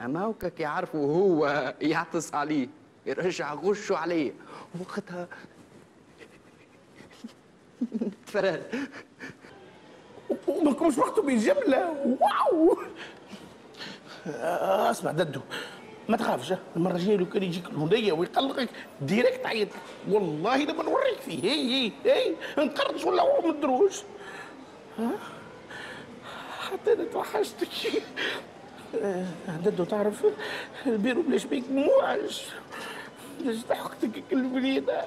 أما 0.00 0.24
هكاك 0.24 0.60
يعرفوا 0.60 1.06
هو 1.16 1.74
يعطس 1.80 2.34
عليه 2.34 2.68
يرجع 3.06 3.54
غشه 3.54 3.96
عليه. 3.96 4.32
وقتها 4.80 5.28
تفرد 8.26 8.62
وما 10.48 10.72
كنش 10.72 10.98
وقته 10.98 11.22
بجمله 11.22 12.16
واو! 12.20 12.76
أسمع 14.90 15.12
ددو 15.12 15.40
ما 16.08 16.16
تخافش. 16.16 16.54
المرة 16.76 16.92
الجاية 16.92 17.16
لو 17.16 17.28
كان 17.28 17.42
يجيك 17.42 17.66
الهدية 17.66 18.12
ويقلقك 18.12 18.68
ديريكت 19.02 19.46
عيط. 19.46 19.68
والله 20.10 20.64
لما 20.64 20.82
نوريك 20.82 21.18
فيه. 21.20 21.42
هي 21.44 21.50
هي 21.86 21.92
هي. 22.04 22.34
نقرص 22.58 23.04
ولا 23.04 23.40
من 23.44 23.50
الدروج 23.50 23.92
ها؟ 24.98 25.10
حتى 26.72 26.92
أنا 26.92 27.04
توحشتك. 27.04 28.02
آه، 29.02 29.26
ددو 29.64 29.84
تعرف 29.84 30.24
البيرو 30.86 31.22
بلاش 31.22 31.44
بيك 31.44 31.64
موعج 31.70 32.40
بلاش 33.40 33.56
ضحكتك 33.56 34.22
كل 34.30 34.42
بليدة. 34.42 35.04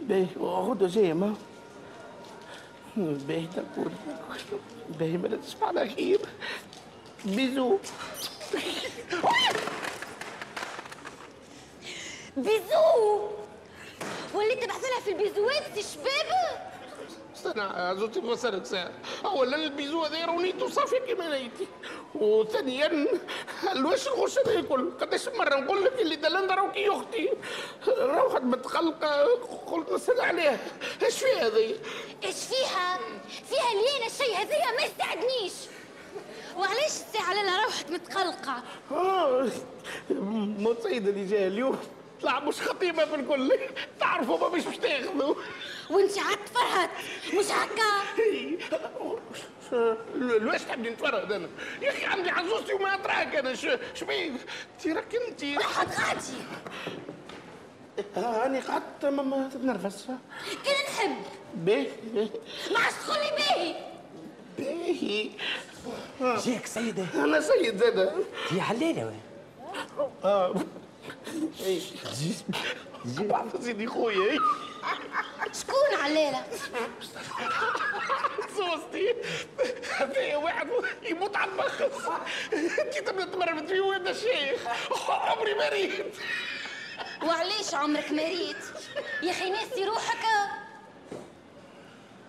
باهي 0.00 0.26
غدوه 0.40 0.88
جاية 0.88 1.12
ما. 1.12 1.34
باهي 2.96 3.46
تكون 3.46 3.94
باهي 4.98 5.16
ما 5.16 5.28
تسمع 5.36 5.68
على 5.68 5.88
خير. 5.88 6.20
bisou. 7.24 7.78
bisou! 12.36 13.28
وليت 14.34 14.64
تبعث 14.64 14.84
لها 14.84 15.00
في 15.04 15.10
البيزوات 15.10 15.78
شباب 15.78 16.75
استنى 17.36 17.96
زوجتي 18.00 18.20
بفسرك 18.20 18.64
ساعة 18.66 18.90
أولا 19.24 19.56
ال 19.56 19.64
bisou 19.64 20.04
هذا 20.04 20.24
رونيته 20.24 20.68
صافية 20.68 20.98
كيما 20.98 21.28
نيتي. 21.38 21.66
وثانيا 22.14 23.06
الوش 23.72 24.08
الغش 24.08 24.38
هذا 24.38 24.58
الكل؟ 24.58 24.90
قداش 25.00 25.28
مرة 25.28 25.56
نقول 25.56 25.84
لك 25.84 26.00
اللي 26.00 26.16
دلندا 26.16 26.54
راهو 26.54 26.70
أختي 26.76 27.28
روحت 27.88 28.42
متخلقة 28.42 29.24
قلت 29.66 29.92
نسأل 29.92 30.20
عليها 30.20 30.58
إيش 31.02 31.18
فيها 31.18 31.46
هذه؟ 31.46 31.74
إيش 32.24 32.34
فيها؟ 32.36 32.98
فيها 33.48 33.70
لينا 33.74 34.06
الشيء 34.06 34.36
هذايا 34.36 34.76
ما 34.76 34.82
يساعدنيش. 34.82 35.52
وعلاش 36.56 36.86
الساعة 36.86 37.34
لالا 37.34 37.64
روحت 37.64 37.90
متقلقة؟ 37.90 38.62
آه 38.92 39.48
موت 40.58 40.82
سيدة 40.82 41.10
اللي 41.10 41.26
جاية 41.26 41.46
اليوم. 41.48 41.78
طلع 42.22 42.40
مش 42.40 42.60
خطيبة 42.60 43.04
في 43.04 43.14
الكل 43.14 43.52
تعرفوا 44.00 44.38
ما 44.38 44.56
مش 44.56 44.66
مش 44.66 44.76
تاخذوا. 44.76 45.34
وانت 45.90 46.18
عاد 46.18 46.38
تفرهد 46.44 46.90
مش 47.38 47.44
هكا 47.44 48.06
ليش 50.38 50.62
تحبني 50.62 50.90
نتفرهد 50.90 51.32
أنا؟ 51.32 51.48
يا 51.82 51.90
أخي 51.90 52.04
عندي 52.04 52.30
عزوزتي 52.30 52.72
وما 52.74 52.94
ادراك 52.94 53.34
أنا. 53.36 53.54
شبيك 53.54 54.32
انت 54.84 54.86
راك 54.96 55.16
أنت 55.28 55.44
واحد 55.44 55.88
غادي. 55.88 56.36
راني 58.16 58.60
قعدت 58.60 59.04
ما- 59.04 59.22
ما 59.22 59.48
تتنرفز. 59.54 60.06
كان 60.64 60.74
نحب. 60.96 61.16
باهي 61.54 61.86
ما 62.72 62.78
عادش 62.78 62.94
تقول 63.06 63.18
لي 63.18 63.30
باهي 63.38 63.74
باهي 64.58 65.30
جيك 66.40 66.66
سيدة. 66.66 67.06
أنا 67.14 67.40
سيد 67.40 67.76
زاده 67.76 68.12
هي 68.50 68.60
حلالة 68.60 69.06
وين؟ 69.06 69.20
خويا 73.86 74.38
شكون 75.52 76.00
علالة؟ 76.02 76.44
زوزتي 78.56 79.14
هذا 79.98 80.36
واحد 80.36 80.68
يموت 81.02 81.36
على 81.36 81.50
المخص 81.50 82.08
انت 82.52 82.98
تبدا 82.98 83.24
تمرمت 83.24 83.68
فيه 83.68 83.80
وين 83.80 84.08
الشيخ 84.08 84.60
عمري 85.08 85.54
ما 85.54 85.68
ريت 85.68 86.16
وعلاش 87.22 87.74
عمرك 87.74 88.12
ما 88.12 88.22
ريت؟ 88.22 88.56
يا 89.22 89.30
أخي 89.30 89.50
ناسي 89.50 89.84
روحك 89.84 90.24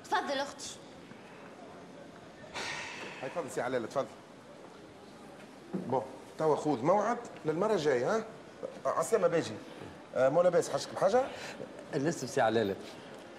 تفضل 0.04 0.40
أختي 0.40 0.66
هاي 3.22 3.30
تفضل 3.30 3.52
سي 3.52 3.62
علالة 3.62 3.88
تفضل 3.88 4.08
بون 5.74 6.06
توا 6.38 6.56
خذ 6.56 6.82
موعد 6.84 7.18
للمرة 7.46 7.74
الجاية 7.74 8.16
ها 8.16 8.26
عسلامة 8.88 9.28
باجي. 9.28 9.52
آه، 10.16 10.30
مو 10.30 10.42
لاباس 10.42 10.70
حاجتك 10.70 10.94
بحاجة؟ 10.94 11.24
لسه 11.96 12.28
سي 12.28 12.42
علالة 12.42 12.76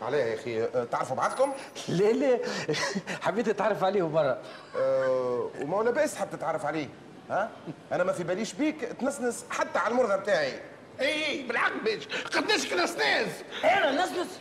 عليها 0.03 0.27
يا 0.27 0.35
أخي. 0.35 0.63
آه، 0.63 0.85
تعرفوا 0.85 1.17
بعضكم؟ 1.17 1.53
لا 1.89 2.13
لا. 2.13 2.39
حبيت 3.25 3.49
أتعرف 3.49 3.85
عليه 3.85 4.03
برا. 4.03 4.39
أه 4.77 5.51
وما 5.63 5.83
لاباس 5.83 6.17
حاب 6.17 6.31
تتعرف 6.31 6.67
عليه. 6.67 6.89
ها؟ 7.31 7.51
أنا 7.93 8.05
ما 8.05 8.13
في 8.13 8.25
باليش 8.25 8.53
بيك 8.53 8.81
تنسنس 8.81 9.45
حتى 9.51 9.79
على 9.79 9.93
المرضى 9.93 10.17
بتاعي 10.17 10.61
إي 11.01 11.43
بالعقل 11.43 11.81
باش. 11.85 12.09
قداش 12.09 12.67
كناس 12.71 12.97
ناس 12.97 13.29
أنا 13.65 14.05
نسنس؟ 14.05 14.41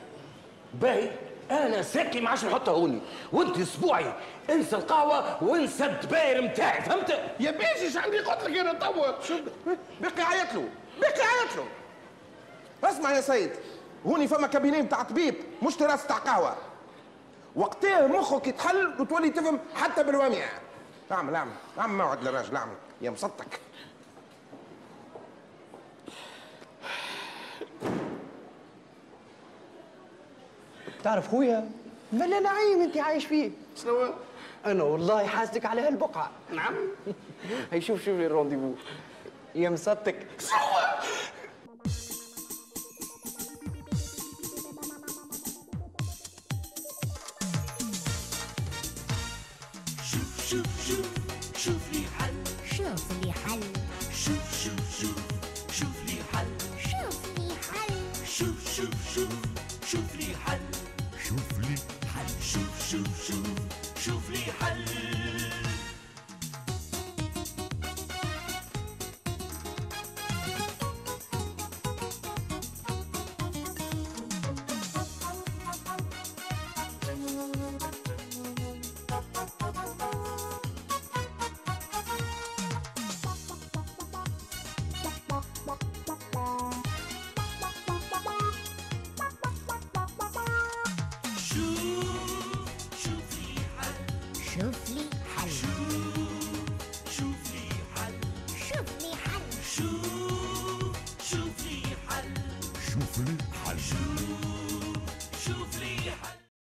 باهي. 0.74 1.12
أنا 1.52 1.82
ساكي 1.82 2.20
ما 2.22 2.30
عادش 2.30 2.46
نحطها 2.46 2.72
هوني. 2.72 3.00
وأنت 3.34 3.58
أسبوعي. 3.58 4.14
انسى 4.50 4.76
القهوة 4.76 5.44
وانسى 5.44 5.86
الدباير 5.86 6.42
نتاعي 6.42 6.82
فهمت؟ 6.82 7.20
يا 7.40 7.52
باشا 7.52 7.82
إيش 7.82 7.98
عندي 7.98 8.20
قلت 8.20 8.44
لك 8.44 8.58
أنا 8.58 8.74
توا؟ 8.74 9.22
شو؟ 9.24 9.34
بقي 10.02 10.24
عيط 10.24 10.54
له 10.54 10.70
بقي 11.02 11.22
عيط 11.22 11.56
له 11.56 11.66
اسمع 12.90 13.12
يا 13.12 13.22
سيد 13.22 13.52
هوني 14.06 14.28
فما 14.28 14.48
كابينيه 14.48 14.82
بتاع 14.82 15.04
طبيب 15.04 15.36
مش 15.64 15.76
تراس 15.76 16.06
بتاع 16.06 16.18
قهوة. 16.18 16.56
وقتها 17.56 18.08
مخك 18.08 18.48
يتحل 18.48 19.02
وتولي 19.02 19.30
تفهم 19.30 19.60
حتى 19.76 20.04
بالوامع. 20.04 20.46
اعمل 21.12 21.36
اعمل 21.36 21.52
اعمل 21.80 21.98
موعد 21.98 22.24
للراجل 22.24 22.56
اعمل. 22.56 22.76
يا 23.02 23.10
مسطك 23.10 23.60
تعرف 31.04 31.28
خويا 31.32 31.70
ملا 32.14 32.40
نعيم 32.40 32.82
أنت 32.82 32.98
عايش 32.98 33.26
فيه. 33.26 33.52
شنو؟ 33.84 34.14
أنا 34.66 34.84
والله 34.84 35.28
حاسدك 35.28 35.66
على 35.66 35.82
هالبقعة. 35.82 36.32
نعم. 36.54 36.74
هي 37.72 37.82
شوف 37.82 38.00
شوف 38.00 38.18
لي 38.18 38.26
الرونديفو. 38.26 38.72
يا 39.58 39.70
مسطك 39.70 40.16
شوف 50.04 50.50
شوف 50.50 50.88
شوف 50.88 51.08
شوف 51.58 51.94
لي 51.94 52.04
حل 52.20 52.34
شوف 52.76 53.12
لي 53.24 53.32
حل 53.34 53.62
شوف 54.12 54.64
شوف 54.64 54.64
شوف 54.64 54.64
شوف 54.64 54.64
لي 54.64 54.64
حل. 54.64 54.64
شوف 54.64 54.64
لي 54.64 54.64
حل. 54.64 54.64
شوف 54.64 54.64
شوف 54.64 55.02
شوف. 55.02 55.27